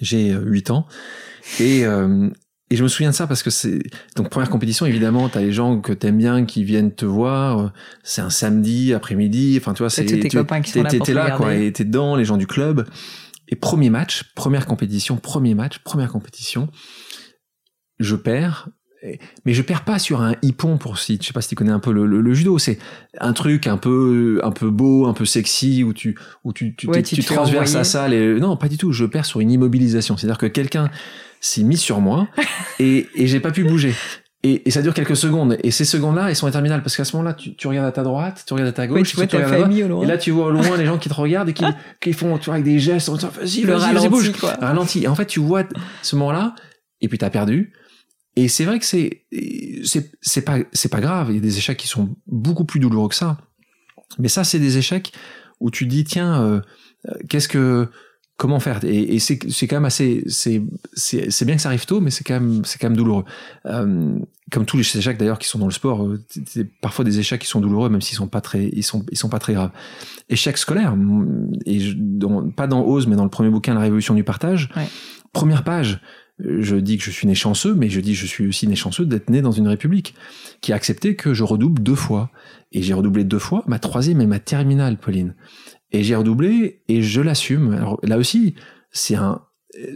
[0.00, 0.86] J'ai 8 ans
[1.60, 2.28] et euh,
[2.70, 3.80] et je me souviens de ça parce que c'est
[4.16, 7.72] donc première compétition évidemment t'as les gens que t'aimes bien qui viennent te voir
[8.02, 11.30] c'est un samedi après-midi enfin tu vois c'est tes copains qui sont là pour là
[11.32, 12.88] quoi et t'es dedans les gens du club
[13.48, 16.68] et premier match, première compétition, premier match, première compétition,
[17.98, 18.68] je perds.
[19.44, 21.72] Mais je perds pas sur un hippon pour si je sais pas si tu connais
[21.72, 22.58] un peu le, judo.
[22.58, 22.78] C'est
[23.20, 26.88] un truc un peu un peu beau un peu sexy où tu où tu tu,
[27.02, 28.92] tu, transverses la salle et non pas du tout.
[28.92, 30.16] Je perds sur une immobilisation.
[30.16, 30.88] C'est à dire que quelqu'un
[31.42, 32.28] s'est mis sur moi
[32.78, 33.92] et et j'ai pas pu bouger
[34.44, 35.56] et, et, ça dure quelques secondes.
[35.64, 38.02] Et ces secondes-là, elles sont interminables parce qu'à ce moment-là, tu, tu, regardes à ta
[38.02, 40.04] droite, tu regardes à ta gauche, tu, vois ta famille au loin.
[40.04, 41.64] Et là, tu vois au loin les gens qui te regardent et qui,
[41.98, 44.32] qui font, tu vois, avec des gestes, vas-y, vas-y, vas bouge.
[44.38, 44.52] Quoi.
[44.60, 45.04] Ralenti.
[45.04, 45.64] Et en fait, tu vois
[46.02, 46.54] ce moment-là,
[47.00, 47.72] et puis t'as perdu.
[48.36, 49.24] Et c'est vrai que c'est,
[49.84, 51.28] c'est, c'est pas, c'est pas grave.
[51.30, 53.38] Il y a des échecs qui sont beaucoup plus douloureux que ça.
[54.18, 55.12] Mais ça, c'est des échecs
[55.60, 56.60] où tu dis, tiens, euh,
[57.08, 57.88] euh qu'est-ce que,
[58.36, 58.84] comment faire?
[58.84, 60.60] Et, et c'est quand même assez c'est
[61.44, 63.24] bien que ça arrive tôt mais c'est quand même c'est quand même douloureux
[63.66, 64.18] euh,
[64.50, 67.40] comme tous les échecs d'ailleurs qui sont dans le sport euh, c'est parfois des échecs
[67.40, 69.70] qui sont douloureux même s'ils sont pas très ils sont ils sont pas très graves
[70.28, 70.96] échec scolaire
[71.64, 74.68] et je, dans, pas dans Ose mais dans le premier bouquin la révolution du partage
[74.76, 74.88] ouais.
[75.32, 76.00] première page
[76.40, 78.74] je dis que je suis né chanceux, mais je dis que je suis aussi né
[78.74, 80.14] chanceux d'être né dans une république
[80.60, 82.30] qui a accepté que je redouble deux fois.
[82.72, 85.34] Et j'ai redoublé deux fois, ma troisième et ma terminale, Pauline.
[85.94, 87.72] Et j'ai redoublé et je l'assume.
[87.72, 88.56] Alors là aussi,
[88.90, 89.40] c'est un.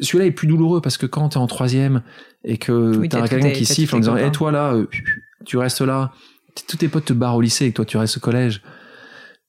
[0.01, 2.03] Celui-là est plus douloureux parce que quand t'es en troisième
[2.45, 4.87] et que oui, t'as quelqu'un qui siffle en disant "Eh toi là, euh,
[5.45, 6.13] tu restes là",
[6.69, 8.63] tous tes potes te barrent au lycée et toi tu restes au collège.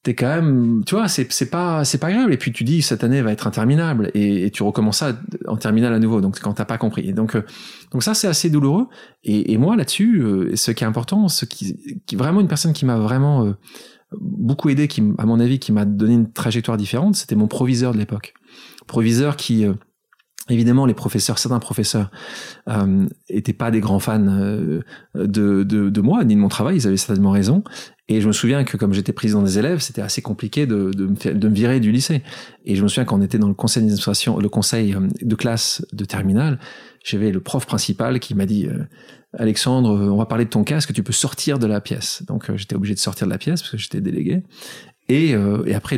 [0.01, 2.33] T'es quand même, tu vois, c'est c'est pas c'est pas agréable.
[2.33, 5.57] Et puis tu dis cette année va être interminable et, et tu recommences ça en
[5.57, 6.21] terminale à nouveau.
[6.21, 7.07] Donc quand t'as pas compris.
[7.09, 7.43] Et donc euh,
[7.91, 8.87] donc ça c'est assez douloureux.
[9.23, 12.73] Et, et moi là-dessus, euh, ce qui est important, ce qui, qui vraiment une personne
[12.73, 13.53] qui m'a vraiment
[14.11, 17.93] beaucoup aidé, qui, à mon avis, qui m'a donné une trajectoire différente, c'était mon proviseur
[17.93, 18.33] de l'époque.
[18.87, 19.73] Proviseur qui, euh,
[20.49, 22.09] évidemment, les professeurs, certains professeurs,
[22.67, 24.81] euh, étaient pas des grands fans euh,
[25.15, 27.63] de, de, de, moi, ni de mon travail, ils avaient certainement raison.
[28.09, 31.05] Et je me souviens que comme j'étais président des élèves, c'était assez compliqué de, de,
[31.47, 32.23] me virer du lycée.
[32.65, 35.85] Et je me souviens qu'on était dans le conseil d'administration, le conseil euh, de classe
[35.93, 36.59] de terminale,
[37.03, 38.67] j'avais le prof principal qui m'a dit
[39.37, 42.57] Alexandre, on va parler de ton cas, tu peux sortir de la pièce Donc euh,
[42.57, 44.43] j'étais obligé de sortir de la pièce parce que j'étais délégué.
[45.07, 45.97] Et, euh, et après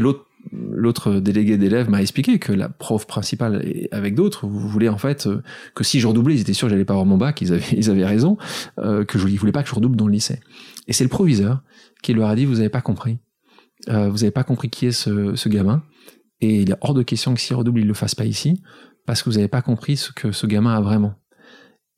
[0.52, 5.28] l'autre délégué d'élèves m'a expliqué que la prof principale avec d'autres vous voulez en fait
[5.28, 5.44] euh,
[5.76, 7.64] que si je redoublais ils étaient sûrs que j'allais pas avoir mon bac ils avaient
[7.74, 8.38] ils avaient raison
[8.80, 10.40] euh, que je ils voulaient pas que je redouble dans le lycée
[10.88, 11.62] et c'est le proviseur
[12.02, 13.18] qui leur a dit vous avez pas compris
[13.90, 15.84] euh, vous avez pas compris qui est ce, ce gamin
[16.40, 18.62] et il est hors de question que s'il redouble il le fasse pas ici
[19.06, 21.16] parce que vous avez pas compris ce que ce gamin a vraiment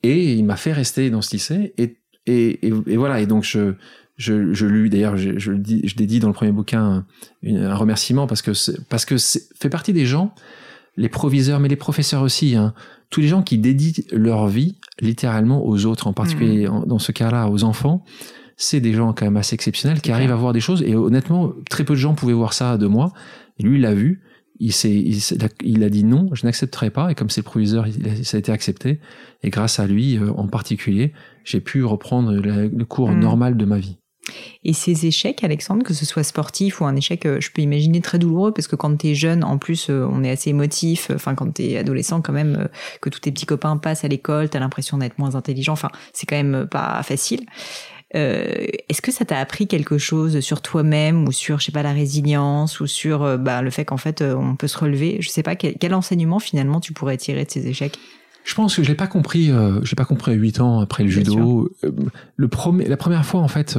[0.04, 1.72] et il m'a fait rester dans ce lycée.
[1.78, 1.96] Et,
[2.26, 3.20] et, et, voilà.
[3.20, 3.74] Et donc, je,
[4.16, 7.06] je, je lui, d'ailleurs, je, je, je dédie dans le premier bouquin
[7.42, 8.52] un, un remerciement parce que,
[8.90, 10.34] parce que fait partie des gens,
[10.98, 12.74] les proviseurs, mais les professeurs aussi, hein,
[13.08, 16.84] tous les gens qui dédient leur vie littéralement aux autres, en particulier mmh.
[16.86, 18.04] dans ce cas-là, aux enfants.
[18.56, 20.82] C'est des gens quand même assez exceptionnels qui arrivent à voir des choses.
[20.82, 23.12] Et honnêtement, très peu de gens pouvaient voir ça de moi.
[23.58, 24.22] Et lui, il l'a vu
[24.60, 25.18] il, il,
[25.62, 27.10] il, a dit non, je n'accepterai pas.
[27.10, 29.00] Et comme c'est le proviseur, il, ça a été accepté.
[29.42, 31.12] Et grâce à lui, euh, en particulier,
[31.44, 33.20] j'ai pu reprendre le cours mmh.
[33.20, 33.98] normal de ma vie.
[34.62, 38.00] Et ces échecs, Alexandre, que ce soit sportif ou un échec, euh, je peux imaginer
[38.00, 41.10] très douloureux parce que quand t'es jeune, en plus, euh, on est assez émotif.
[41.14, 42.68] Enfin, quand t'es adolescent, quand même,
[43.02, 45.74] que tous tes petits copains passent à l'école, t'as l'impression d'être moins intelligent.
[45.74, 47.44] Enfin, c'est quand même pas facile.
[48.14, 51.82] Euh, Est-ce que ça t'a appris quelque chose sur toi-même ou sur, je sais pas,
[51.82, 55.18] la résilience ou sur euh, bah, le fait qu'en fait euh, on peut se relever?
[55.20, 57.98] Je sais pas quel, quel, enseignement finalement tu pourrais tirer de ces échecs?
[58.44, 59.50] Je pense que je l'ai pas compris.
[59.50, 61.70] Euh, je l'ai pas compris à 8 ans après le Bien judo.
[61.82, 61.90] Euh,
[62.36, 63.78] le premier, la première fois en fait,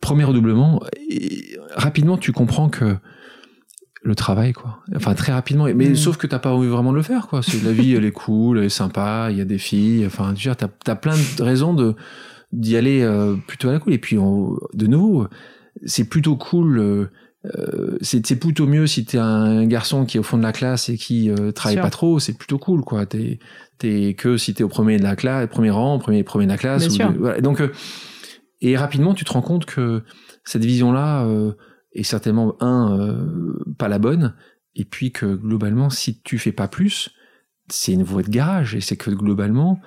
[0.00, 2.96] premier redoublement, et rapidement tu comprends que
[4.02, 5.96] le travail quoi enfin très rapidement mais mmh.
[5.96, 8.12] sauf que t'as pas envie vraiment de le faire quoi c'est la vie elle est
[8.12, 10.56] cool elle est sympa il y a des filles enfin tu as,
[10.86, 11.96] as plein de raisons de
[12.52, 13.92] d'y aller euh, plutôt à la cool.
[13.92, 15.26] Et puis, on, de nouveau,
[15.84, 16.78] c'est plutôt cool.
[16.78, 17.10] Euh,
[17.56, 20.88] euh c'est plutôt mieux si t'es un garçon qui est au fond de la classe
[20.88, 23.06] et qui euh, travaille pas trop, c'est plutôt cool, quoi.
[23.06, 23.38] T'es
[23.82, 26.58] es que si t'es au premier de la classe, premier rang, premier premier de la
[26.58, 26.86] classe.
[26.88, 27.40] Ou de, voilà.
[27.40, 27.72] Donc, euh,
[28.60, 30.02] et rapidement, tu te rends compte que
[30.44, 31.52] cette vision-là euh,
[31.92, 32.98] est certainement un
[33.78, 34.34] pas la bonne,
[34.74, 37.10] et puis que globalement, si tu fais pas plus,
[37.68, 39.80] c'est une voie de garage, et c'est que globalement,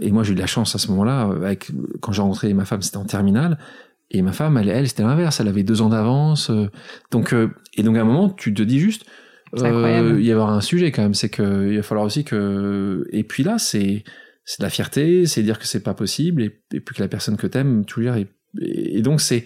[0.00, 1.30] et moi, j'ai eu de la chance à ce moment-là.
[1.44, 3.58] Avec quand j'ai rencontré ma femme, c'était en terminale.
[4.10, 5.40] Et ma femme, elle, elle c'était l'inverse.
[5.40, 6.50] Elle avait deux ans d'avance.
[6.50, 6.70] Euh,
[7.10, 9.04] donc, euh, et donc à un moment, tu te dis juste,
[9.56, 11.14] euh, il y avoir un sujet quand même.
[11.14, 13.06] C'est que il va falloir aussi que.
[13.12, 14.04] Et puis là, c'est
[14.44, 17.36] c'est de la fierté, c'est dire que c'est pas possible, et, puis que la personne
[17.36, 18.26] que t'aimes, tu veux dire,
[18.62, 19.44] et, donc c'est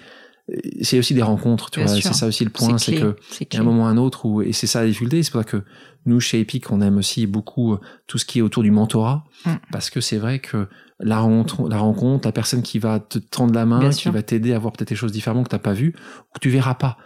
[0.81, 1.89] c'est aussi des rencontres, tu vois.
[1.89, 4.27] C'est ça aussi le point, c'est que il y a un moment ou un autre
[4.27, 5.23] où et c'est ça la difficulté.
[5.25, 5.63] C'est pour ça que
[6.07, 7.77] nous chez Epic, on aime aussi beaucoup
[8.07, 9.51] tout ce qui est autour du mentorat, mm.
[9.71, 13.55] parce que c'est vrai que la rencontre, la rencontre, la personne qui va te tendre
[13.55, 15.95] la main, qui va t'aider à voir peut-être des choses différemment que t'as pas vues
[15.97, 16.99] ou que tu verras pas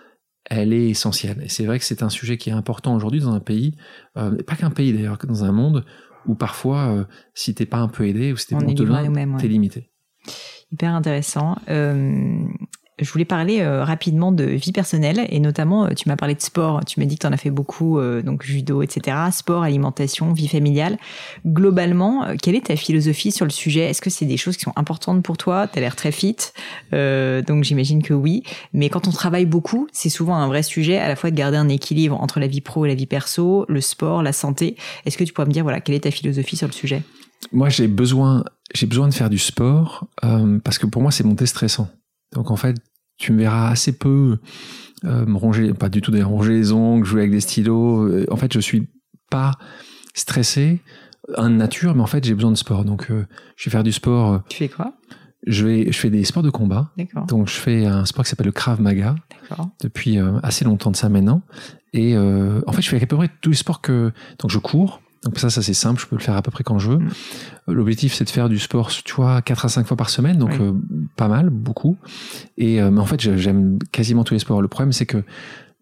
[0.49, 1.43] elle est essentielle.
[1.43, 3.77] Et c'est vrai que c'est un sujet qui est important aujourd'hui dans un pays,
[4.17, 5.85] euh, pas qu'un pays d'ailleurs, dans un monde
[6.27, 9.37] où parfois, euh, si t'es pas un peu aidé ou si t'es bon de loin,
[9.39, 9.91] t'es limité.
[10.73, 11.57] Hyper intéressant.
[11.69, 12.45] Euh,
[12.99, 16.41] je voulais parler euh, rapidement de vie personnelle et notamment euh, tu m'as parlé de
[16.41, 19.17] sport, tu m'as dit que tu en as fait beaucoup, euh, donc judo, etc.
[19.33, 20.97] Sport, alimentation, vie familiale.
[21.47, 23.83] Globalement, quelle est ta philosophie sur le sujet?
[23.83, 25.69] Est-ce que c'est des choses qui sont importantes pour toi?
[25.69, 26.37] Tu as l'air très fit,
[26.93, 28.43] donc j'imagine que oui.
[28.73, 31.57] Mais quand on travaille beaucoup, c'est souvent un vrai sujet à la fois de garder
[31.57, 34.77] un équilibre entre la vie pro et la vie perso, le sport, la santé.
[35.05, 37.03] Est-ce que tu pourrais me dire voilà quelle est ta philosophie sur le sujet?
[37.53, 38.45] Moi, j'ai besoin,
[38.75, 40.07] j'ai besoin de faire du sport
[40.65, 41.89] parce que pour moi, c'est mon déstressant.
[42.37, 42.77] Donc en fait,
[43.17, 44.39] tu me verras assez peu
[45.05, 48.05] euh, me ronger, pas du tout d'ailleurs, ronger les ongles, jouer avec des stylos.
[48.05, 48.89] Euh, en fait, je suis
[49.31, 49.53] pas
[50.15, 50.81] stressé,
[51.37, 52.85] un nature, mais en fait, j'ai besoin de sport.
[52.85, 53.27] Donc, euh,
[53.57, 54.43] je vais faire du sport.
[54.51, 54.95] Tu fais quoi?
[55.47, 56.93] je, vais, je fais des sports de combat.
[57.27, 59.15] Donc, je fais un sport qui s'appelle le Krav Maga
[59.81, 61.43] depuis assez longtemps de ça maintenant.
[61.95, 64.13] Et en fait, je fais à peu près tous les sports que.
[64.39, 65.01] Donc, je cours.
[65.27, 66.99] Donc ça, ça c'est simple, je peux le faire à peu près quand je veux.
[66.99, 67.11] Mm.
[67.67, 70.53] L'objectif, c'est de faire du sport, tu vois, 4 à 5 fois par semaine, donc
[70.61, 70.73] euh,
[71.17, 71.97] pas mal, beaucoup.
[72.57, 74.63] Et euh, mais en fait, j'aime quasiment tous les sports.
[74.63, 75.25] Le problème, c'est que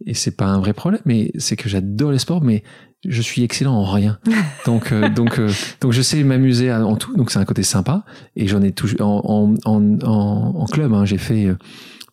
[0.07, 2.63] et c'est pas un vrai problème, mais c'est que j'adore les sports, mais
[3.07, 4.19] je suis excellent en rien.
[4.65, 5.39] Donc euh, donc
[5.83, 8.05] donc je sais m'amuser en tout, donc c'est un côté sympa.
[8.37, 11.55] Et j'en ai toujours en en, en, en club, hein, j'ai fait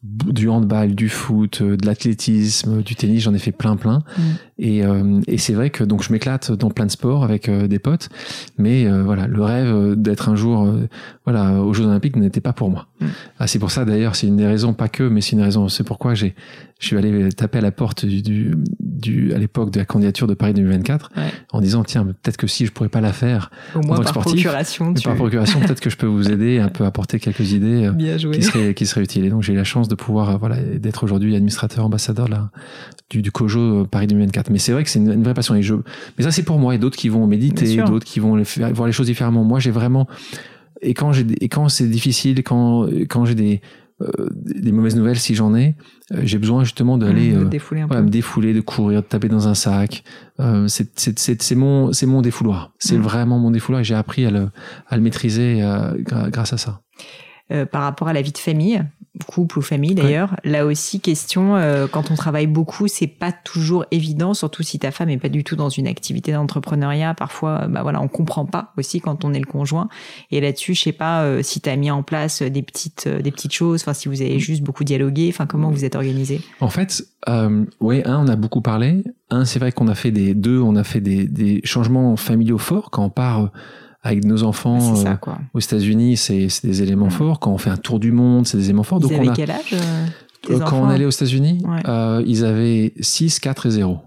[0.04, 4.00] du handball, du foot, de l'athlétisme, du tennis, j'en ai fait plein plein.
[4.18, 4.22] Mm.
[4.58, 7.68] Et, euh, et c'est vrai que donc je m'éclate dans plein de sports avec euh,
[7.68, 8.10] des potes,
[8.58, 10.68] mais euh, voilà, le rêve d'être un jour
[11.26, 12.88] voilà aux Jeux Olympiques n'était pas pour moi.
[13.00, 13.06] Mm.
[13.40, 15.68] Ah, c'est pour ça d'ailleurs, c'est une des raisons, pas que, mais c'est une raison.
[15.68, 16.36] C'est pourquoi j'ai
[16.82, 20.28] je suis allé taper à la porte du, du, du à l'époque de la candidature
[20.28, 21.12] de Paris 2024
[21.54, 24.94] en disant tiens peut-être que si je pourrais pas la faire au moins par procuration,
[24.94, 27.90] par procuration peut-être que je peux vous aider un peu apporter quelques idées
[28.34, 29.26] qui seraient qui seraient utiles.
[29.26, 32.50] Et donc j'ai eu la chance de pouvoir voilà d'être aujourd'hui administrateur ambassadeur là
[33.10, 35.56] du, du COJO Paris 2024 mais c'est vrai que c'est une, vraie passion.
[35.56, 35.76] Et je,
[36.18, 36.76] mais ça, c'est pour moi.
[36.76, 38.42] Et d'autres qui vont méditer, d'autres qui vont
[38.74, 39.44] voir les choses différemment.
[39.44, 40.08] Moi, j'ai vraiment.
[40.82, 43.62] Et quand j'ai et quand c'est difficile, quand quand j'ai des euh,
[44.46, 45.76] des mauvaises nouvelles, si j'en ai,
[46.12, 50.04] euh, j'ai besoin justement d'aller mmh, me défouler, de courir, de taper dans un sac.
[50.68, 52.74] c'est mon c'est mon défouloir.
[52.80, 53.02] C'est mmh.
[53.02, 54.50] vraiment mon défouloir et j'ai appris à le
[54.88, 55.62] à le maîtriser
[56.06, 56.82] grâce à ça.
[57.72, 58.84] par rapport à la vie de famille,
[59.28, 60.36] couple ou famille d'ailleurs.
[60.44, 64.92] Là aussi, question, euh, quand on travaille beaucoup, c'est pas toujours évident, surtout si ta
[64.92, 67.14] femme est pas du tout dans une activité d'entrepreneuriat.
[67.14, 69.90] Parfois, bah voilà, on comprend pas aussi quand on est le conjoint.
[70.32, 73.22] Et là-dessus, je sais pas euh, si tu as mis en place des petites, euh,
[73.22, 76.42] des petites choses, enfin si vous avez juste beaucoup dialogué, enfin comment vous êtes organisé?
[76.62, 79.04] En fait, euh, oui, un, on a beaucoup parlé.
[79.30, 82.58] Un, c'est vrai qu'on a fait des deux, on a fait des, des changements familiaux
[82.58, 83.52] forts quand on part
[84.04, 85.16] avec nos enfants euh,
[85.54, 87.40] aux États-Unis, c'est des éléments forts.
[87.40, 89.00] Quand on fait un tour du monde, c'est des éléments forts.
[89.00, 90.06] Ils Donc avaient on a, quel âge euh,
[90.50, 91.64] euh, Quand on allait aux États-Unis,
[92.26, 94.00] ils avaient 6, 4 et 0.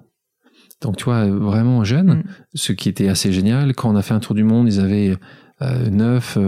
[0.80, 2.24] Donc tu vois, vraiment jeunes, mm.
[2.54, 3.74] ce qui était assez génial.
[3.74, 5.16] Quand on a fait un tour du monde, ils avaient
[5.60, 6.38] 9,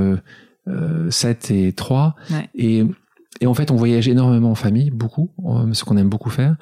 [1.10, 2.16] 7 et 3.
[2.54, 2.84] Et
[3.42, 5.30] et en fait, on voyage énormément en famille, beaucoup,
[5.72, 6.56] ce qu'on aime beaucoup faire.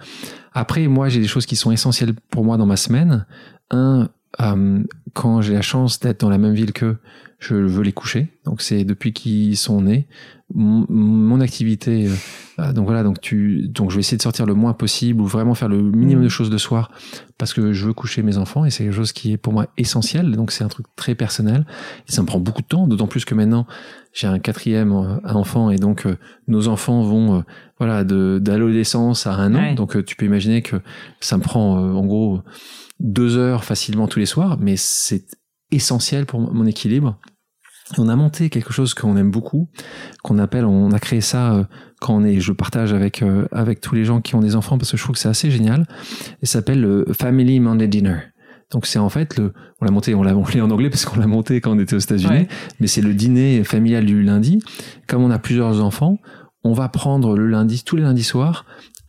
[0.52, 3.26] Après, moi, j'ai des choses qui sont essentielles pour moi dans ma semaine.
[3.70, 4.08] Un,
[4.40, 4.82] euh,
[5.12, 6.98] quand j'ai la chance d'être dans la même ville qu'eux,
[7.38, 8.28] je veux les coucher.
[8.44, 10.06] Donc c'est depuis qu'ils sont nés.
[10.54, 12.14] Mon, activité, euh,
[12.60, 15.26] euh, donc voilà, donc tu, donc je vais essayer de sortir le moins possible ou
[15.26, 16.30] vraiment faire le minimum de mm.
[16.30, 16.92] choses de soir
[17.38, 19.66] parce que je veux coucher mes enfants et c'est quelque chose qui est pour moi
[19.78, 20.30] essentiel.
[20.32, 21.66] Donc c'est un truc très personnel
[22.08, 23.66] et ça me prend beaucoup de temps, d'autant plus que maintenant
[24.12, 24.92] j'ai un quatrième
[25.24, 26.06] enfant et donc
[26.46, 27.42] nos enfants vont
[27.78, 29.74] voilà de d'adolescence à un an.
[29.74, 30.76] Donc tu peux imaginer que
[31.20, 32.42] ça me prend en gros
[33.00, 35.26] deux heures facilement tous les soirs, mais c'est
[35.70, 37.18] essentiel pour mon équilibre.
[37.98, 39.68] On a monté quelque chose qu'on aime beaucoup,
[40.22, 41.64] qu'on appelle, on a créé ça euh,
[42.00, 44.78] quand on est, je partage avec euh, avec tous les gens qui ont des enfants
[44.78, 45.86] parce que je trouve que c'est assez génial.
[46.40, 48.20] Et ça s'appelle le Family Monday Dinner.
[48.70, 51.20] Donc c'est en fait le, on l'a monté, on l'a monté en anglais parce qu'on
[51.20, 52.48] l'a monté quand on était aux États-Unis,
[52.80, 54.62] mais c'est le dîner familial du lundi.
[55.06, 56.18] Comme on a plusieurs enfants,
[56.64, 58.64] on va prendre le lundi, tous les lundis soirs,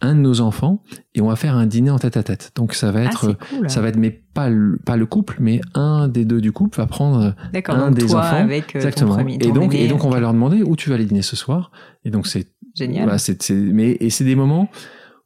[0.05, 0.81] un de nos enfants
[1.13, 2.51] et on va faire un dîner en tête à tête.
[2.55, 3.35] Donc ça va ah, être,
[3.67, 6.77] ça va être, mais pas le, pas le couple, mais un des deux du couple
[6.77, 7.35] va prendre
[7.67, 8.35] un des enfants.
[8.35, 9.19] Avec euh, Exactement.
[9.19, 11.71] et donc, et donc on va leur demander où tu vas aller dîner ce soir.
[12.03, 13.19] Et donc c'est génial.
[13.19, 14.69] c'est, mais et c'est des moments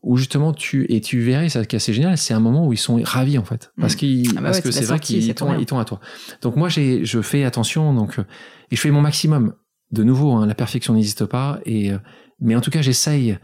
[0.02, 2.72] où justement tu et tu verrais ça qui est assez génial c'est un moment où
[2.72, 3.98] ils sont ravis en fait parce Mm.
[3.98, 6.00] qu'ils Ah bah parce ouais, que c'est vrai qu'ils t'ont à toi
[6.42, 8.24] donc moi j'ai je fais attention donc euh,
[8.72, 9.54] et je fais mon maximum
[9.92, 11.98] de nouveau hein, la perfection n'existe pas et euh,
[12.40, 13.38] mais en tout cas j'essaye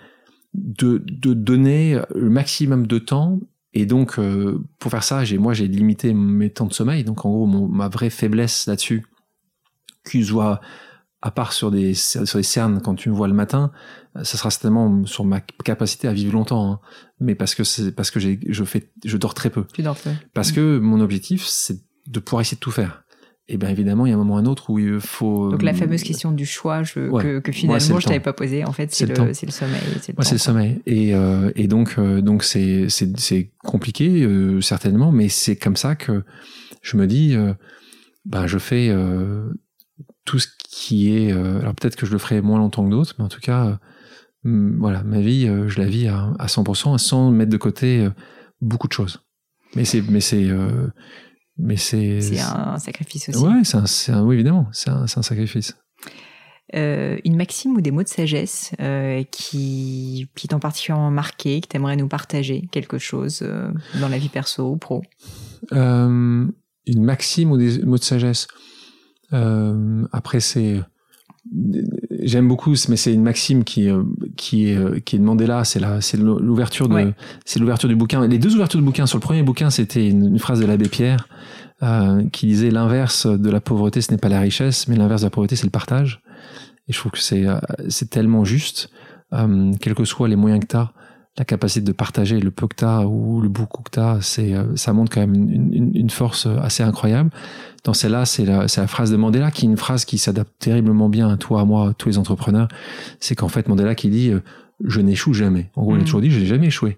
[0.56, 3.40] de de donner le maximum de temps.
[3.74, 7.04] Et donc euh, pour faire ça j'ai moi j'ai limité mes temps de sommeil.
[7.04, 9.06] Donc en gros mon, ma vraie faiblesse là-dessus
[10.10, 10.62] qui se voit
[11.22, 13.72] à part sur des sur des cernes quand tu me vois le matin
[14.16, 16.80] ça sera certainement sur ma capacité à vivre longtemps hein.
[17.20, 19.66] mais parce que c'est parce que j'ai je fais je dors très peu.
[19.74, 20.12] Tu dors peu.
[20.34, 23.05] parce que mon objectif c'est de pouvoir essayer de tout faire
[23.48, 25.62] et bien évidemment il y a un moment ou un autre où il faut Donc
[25.62, 27.42] la fameuse question du choix je, Euh, Ouais.
[27.44, 29.32] que, finalement je t'avais pas posée, en fait, C'est le sommeil.
[29.38, 30.38] C'est le Moi, temps, c'est le quoi.
[30.40, 30.82] sommeil.
[30.86, 35.96] Et, euh, et donc, euh, donc c'est, c'est, compliqué, euh, certainement, mais c'est comme ça
[35.96, 36.24] que
[36.82, 37.54] je me dis, euh,
[38.26, 39.50] ben, je fais euh,
[40.26, 41.32] tout ce qui est.
[41.32, 43.80] euh, alors, peut-être que je le ferai moins longtemps que d'autres, mais en tout cas,
[44.46, 48.06] euh, voilà, ma vie, euh, je la vis à, à 100% sans mettre de côté
[48.06, 48.10] euh,
[48.62, 49.22] beaucoup de choses.
[49.76, 50.02] Mais c'est.
[50.10, 50.88] Mais c'est euh,
[51.58, 52.22] mais c'est.
[52.22, 53.40] C'est un sacrifice aussi.
[53.40, 55.76] Ouais, c'est un, un- oui, évidemment, c'est un, un sacrifice.
[56.74, 61.68] Euh, une maxime ou des mots de sagesse euh, qui, qui t'ont particulièrement marqué, que
[61.68, 65.04] t'aimerais nous partager quelque chose euh, dans la vie perso ou pro?
[65.72, 66.52] Une
[66.88, 68.48] maxime ou des mots de sagesse?
[69.32, 70.82] Après, c'est
[72.22, 73.88] j'aime beaucoup, mais c'est une maxime qui
[74.36, 75.64] qui est euh, qui est de Mandela.
[75.64, 77.14] C'est la c'est l'ouverture de Ouais.
[77.46, 78.26] c'est l'ouverture du bouquin.
[78.28, 79.06] Les deux ouvertures de bouquin.
[79.06, 81.28] Sur le premier bouquin, c'était une, une phrase de l'abbé Pierre
[81.84, 85.26] euh, qui disait l'inverse de la pauvreté, ce n'est pas la richesse, mais l'inverse de
[85.28, 86.22] la pauvreté, c'est le partage.
[86.88, 87.58] Et je trouve que c'est euh,
[87.90, 88.90] c'est tellement juste,
[89.34, 90.92] euh, quels que soient les moyens que tu as,
[91.38, 94.20] la capacité de partager le peu que tu as ou le beaucoup que tu as,
[94.22, 97.30] c'est, euh, ça montre quand même une, une, une force assez incroyable.
[97.84, 100.54] Dans celle-là, c'est la, c'est la phrase de Mandela, qui est une phrase qui s'adapte
[100.60, 102.68] terriblement bien à toi, à moi, à tous les entrepreneurs.
[103.20, 104.40] C'est qu'en fait, Mandela qui dit euh,
[104.84, 105.70] Je n'échoue jamais.
[105.76, 106.06] En gros, il a Mhm.
[106.06, 106.98] toujours dit Je n'ai jamais échoué.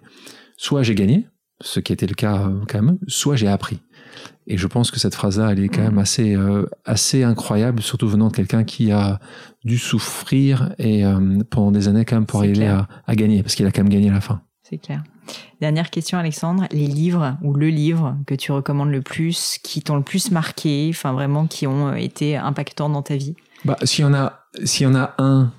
[0.55, 1.27] Soit j'ai gagné,
[1.61, 3.79] ce qui était le cas euh, quand même, soit j'ai appris.
[4.47, 8.07] Et je pense que cette phrase-là, elle est quand même assez, euh, assez incroyable, surtout
[8.07, 9.19] venant de quelqu'un qui a
[9.65, 11.19] dû souffrir et euh,
[11.49, 13.91] pendant des années quand même pour arriver à, à gagner, parce qu'il a quand même
[13.91, 14.41] gagné à la fin.
[14.63, 15.03] C'est clair.
[15.61, 16.65] Dernière question, Alexandre.
[16.71, 20.87] Les livres ou le livre que tu recommandes le plus, qui t'ont le plus marqué,
[20.89, 23.35] enfin vraiment qui ont euh, été impactants dans ta vie?
[23.65, 25.51] Bah, s'il y en a, s'il y en a un,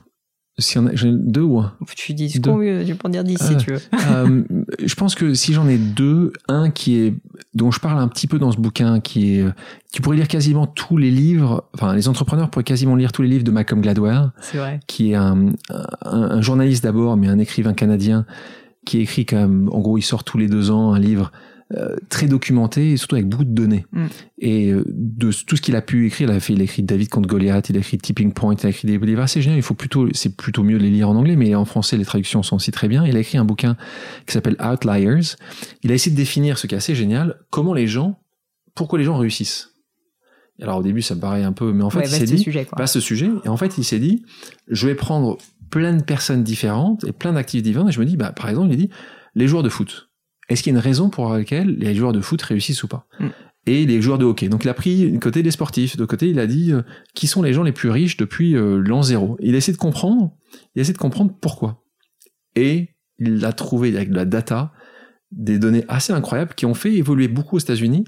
[0.59, 1.73] a, j'en ai deux ou un.
[1.97, 2.51] Tu dis ce Deux.
[2.51, 3.57] qu'on veut, tu peux en dire dix si Ah.
[3.57, 3.81] tu veux.
[4.11, 4.43] Euh,
[4.85, 7.15] je pense que si j'en ai deux, un qui est
[7.55, 9.45] dont je parle un petit peu dans ce bouquin, qui est,
[9.93, 13.29] tu pourrais lire quasiment tous les livres, enfin les entrepreneurs pourraient quasiment lire tous les
[13.29, 14.81] livres de Malcolm Gladwell, C'est vrai.
[14.87, 18.27] qui est un, un, un journaliste d'abord, mais un écrivain canadien
[18.85, 21.31] qui écrit quand même, en gros, il sort tous les deux ans un livre
[21.77, 23.85] euh, très documenté et surtout avec beaucoup de données.
[23.93, 24.07] Mm.
[24.39, 26.83] Et euh, de tout ce qu'il a pu écrire, il a fait, il a écrit
[26.83, 29.57] David contre Goliath, il a écrit Tipping Point, il a écrit des livres assez géniaux.
[29.57, 32.07] Il faut plutôt, c'est plutôt mieux de les lire en anglais, mais en français, les
[32.07, 33.05] traductions sont aussi très bien.
[33.05, 33.77] Il a écrit un bouquin
[34.27, 35.37] qui s'appelle Outliers.
[35.83, 38.19] Il a essayé de définir ce qui est assez génial, comment les gens,
[38.75, 39.75] pourquoi les gens réussissent.
[40.63, 42.39] Alors au début, ça me paraît un peu, mais en fait, ouais, il s'est dit,
[42.39, 42.77] sujet quoi.
[42.77, 43.31] pas ce sujet.
[43.45, 44.25] Et en fait, il s'est dit,
[44.69, 45.37] je vais prendre
[45.71, 47.91] plein de personnes différentes et plein d'activités différentes.
[47.91, 48.91] Et je me dis, bah, par exemple, il a dit,
[49.35, 50.08] les joueurs de foot.
[50.49, 53.07] Est-ce qu'il y a une raison pour laquelle les joueurs de foot réussissent ou pas
[53.21, 53.27] Mm.
[53.67, 54.49] Et les joueurs de hockey.
[54.49, 55.97] Donc il a pris du côté des sportifs.
[55.97, 56.83] De côté, il a dit, euh,
[57.15, 59.37] qui sont les gens les plus riches depuis euh, l'an zéro.
[59.41, 60.33] Il a essayé de comprendre,
[60.75, 61.85] il a essayé de comprendre pourquoi.
[62.57, 64.73] Et il a trouvé avec de la data
[65.33, 68.05] des données assez incroyables qui ont fait évoluer beaucoup aux États-Unis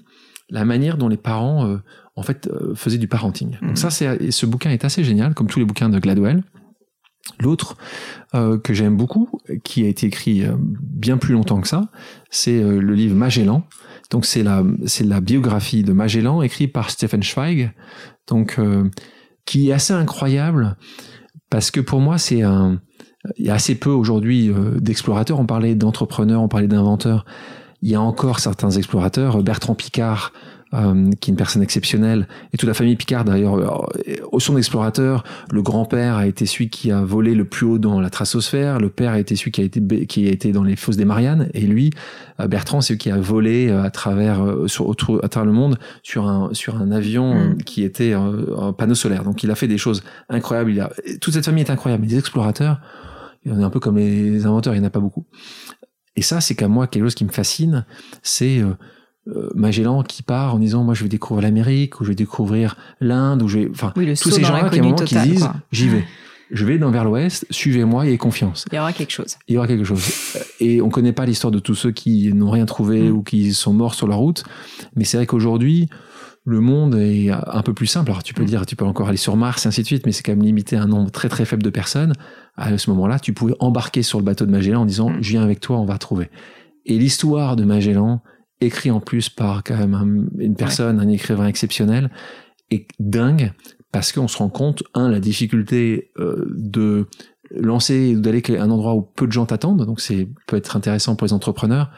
[0.49, 1.76] la manière dont les parents euh,
[2.16, 3.59] en fait faisaient du parenting.
[3.61, 6.43] Donc ça c'est et ce bouquin est assez génial comme tous les bouquins de Gladwell.
[7.39, 7.77] L'autre
[8.35, 9.29] euh, que j'aime beaucoup,
[9.64, 11.89] qui a été écrit euh, bien plus longtemps que ça,
[12.31, 13.64] c'est euh, le livre Magellan.
[14.11, 17.71] Donc c'est la c'est la biographie de Magellan écrite par Stephen Zweig.
[18.27, 18.59] Donc
[19.45, 20.77] qui est assez incroyable
[21.49, 22.81] parce que pour moi c'est un
[23.37, 24.51] il y a assez peu aujourd'hui
[24.81, 25.39] d'explorateurs.
[25.39, 27.25] On parlait d'entrepreneurs, on parlait d'inventeurs.
[27.83, 29.45] Il y a encore certains explorateurs.
[29.45, 30.33] Bertrand Picard,
[30.75, 34.55] euh, qui est une personne exceptionnelle, et toute la famille Picard d'ailleurs, euh, au son
[34.55, 38.79] d'explorateurs, le grand-père a été celui qui a volé le plus haut dans la stratosphère,
[38.79, 41.05] le père a été celui qui a été, qui a été dans les fosses des
[41.05, 41.91] Mariannes, et lui,
[42.41, 45.79] euh, Bertrand, c'est celui qui a volé à travers, sur, autour- à travers le monde
[46.03, 47.59] sur un, sur un avion Mm.
[47.64, 49.25] qui était un panneau solaire.
[49.25, 50.71] Donc il a fait des choses incroyables.
[50.71, 50.91] Il a,
[51.21, 52.03] toute cette famille est incroyable.
[52.05, 52.81] Mais les explorateurs,
[53.45, 55.27] il y en a un peu comme les inventeurs, il n'y en a pas beaucoup.
[56.16, 57.85] Et ça, c'est qu'à moi, quelque chose qui me fascine,
[58.23, 58.75] c'est euh,
[59.55, 63.43] Magellan qui part en disant, moi, je vais découvrir l'Amérique, ou je vais découvrir l'Inde,
[63.43, 64.81] ou je vais, enfin, Oui, tous ces gens-là qui,
[65.14, 66.05] disent, j'y vais.
[66.53, 68.64] Je vais dans vers l'ouest, suivez-moi, ayez confiance.
[68.73, 69.37] Il y aura quelque chose.
[69.47, 70.05] Il y aura quelque chose.
[70.59, 73.12] Et on connaît pas l'histoire de tous ceux qui n'ont rien trouvé Mm.
[73.12, 74.43] ou qui sont morts sur la route.
[74.97, 75.89] Mais c'est vrai qu'aujourd'hui,
[76.45, 78.11] le monde est un peu plus simple.
[78.11, 80.12] Alors tu peux dire, tu peux encore aller sur Mars et ainsi de suite, mais
[80.12, 82.14] c'est quand même limité à un nombre très très faible de personnes.
[82.57, 85.45] À ce moment-là, tu pouvais embarquer sur le bateau de Magellan en disant, je viens
[85.45, 86.31] avec toi, on va trouver.
[86.85, 88.23] Et l'histoire de Magellan,
[88.61, 92.11] écrit en plus par quand même une personne, un écrivain exceptionnel,
[92.71, 93.53] est dingue
[93.93, 97.07] parce qu'on se rend compte, un, la difficulté euh, de
[97.51, 101.17] lancer, d'aller à un endroit où peu de gens t'attendent, donc c'est peut être intéressant
[101.17, 101.91] pour les entrepreneurs,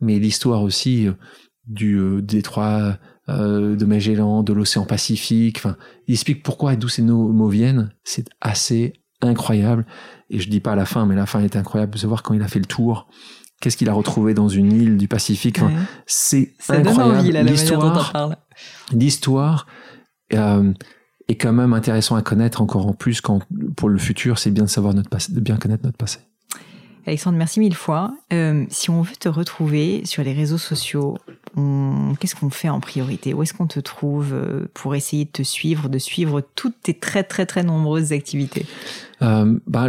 [0.00, 1.12] mais l'histoire aussi euh,
[1.66, 2.98] du euh, détroit
[3.28, 5.76] de Magellan, de l'océan Pacifique, enfin,
[6.08, 9.86] il explique pourquoi et d'où ces mots viennent, c'est assez incroyable,
[10.30, 12.42] et je dis pas la fin, mais la fin est incroyable de savoir quand il
[12.42, 13.08] a fait le tour,
[13.60, 15.60] qu'est-ce qu'il a retrouvé dans une île du Pacifique,
[16.06, 17.48] c'est incroyable.
[17.48, 18.36] L'histoire,
[18.92, 19.66] l'histoire,
[20.32, 20.72] euh,
[21.28, 23.40] est quand même intéressant à connaître encore en plus quand
[23.76, 26.18] pour le futur, c'est bien de savoir notre passé, de bien connaître notre passé.
[27.06, 28.12] Alexandre, merci mille fois.
[28.32, 31.16] Euh, si on veut te retrouver sur les réseaux sociaux,
[31.56, 33.32] qu'est-ce qu'on fait en priorité?
[33.32, 36.94] Où est-ce qu'on te trouve euh, pour essayer de te suivre, de suivre toutes tes
[36.94, 38.66] très très très nombreuses activités?
[39.22, 39.88] Euh, bah,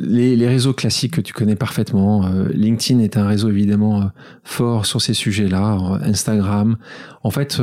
[0.00, 2.26] les, les, réseaux classiques que tu connais parfaitement.
[2.26, 4.04] Euh, LinkedIn est un réseau évidemment euh,
[4.42, 6.00] fort sur ces sujets-là.
[6.02, 6.76] Instagram.
[7.22, 7.60] En fait,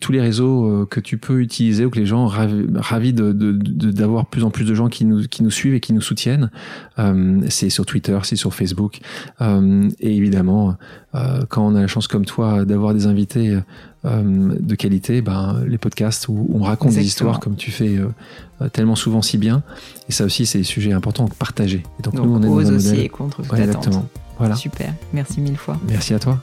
[0.00, 4.24] tous les réseaux que tu peux utiliser ou que les gens ravis, ravis de, d'avoir
[4.24, 6.50] de, plus en plus de gens qui nous, qui nous suivent et qui nous soutiennent.
[7.48, 8.98] c'est sur Twitter, c'est sur Facebook.
[9.40, 10.74] et évidemment,
[11.48, 13.56] quand on a la chance comme toi d'avoir des invités
[14.04, 18.08] de qualité, ben, les podcasts où on raconte des histoires comme tu fais euh,
[18.72, 19.62] tellement souvent si bien.
[20.08, 21.82] Et ça aussi, c'est des sujets importants à partager.
[21.98, 24.06] Et donc, nous, on est dans un aussi et contre toute Exactement.
[24.38, 24.54] Voilà.
[24.54, 24.94] Super.
[25.12, 25.78] Merci mille fois.
[25.88, 26.42] Merci à toi.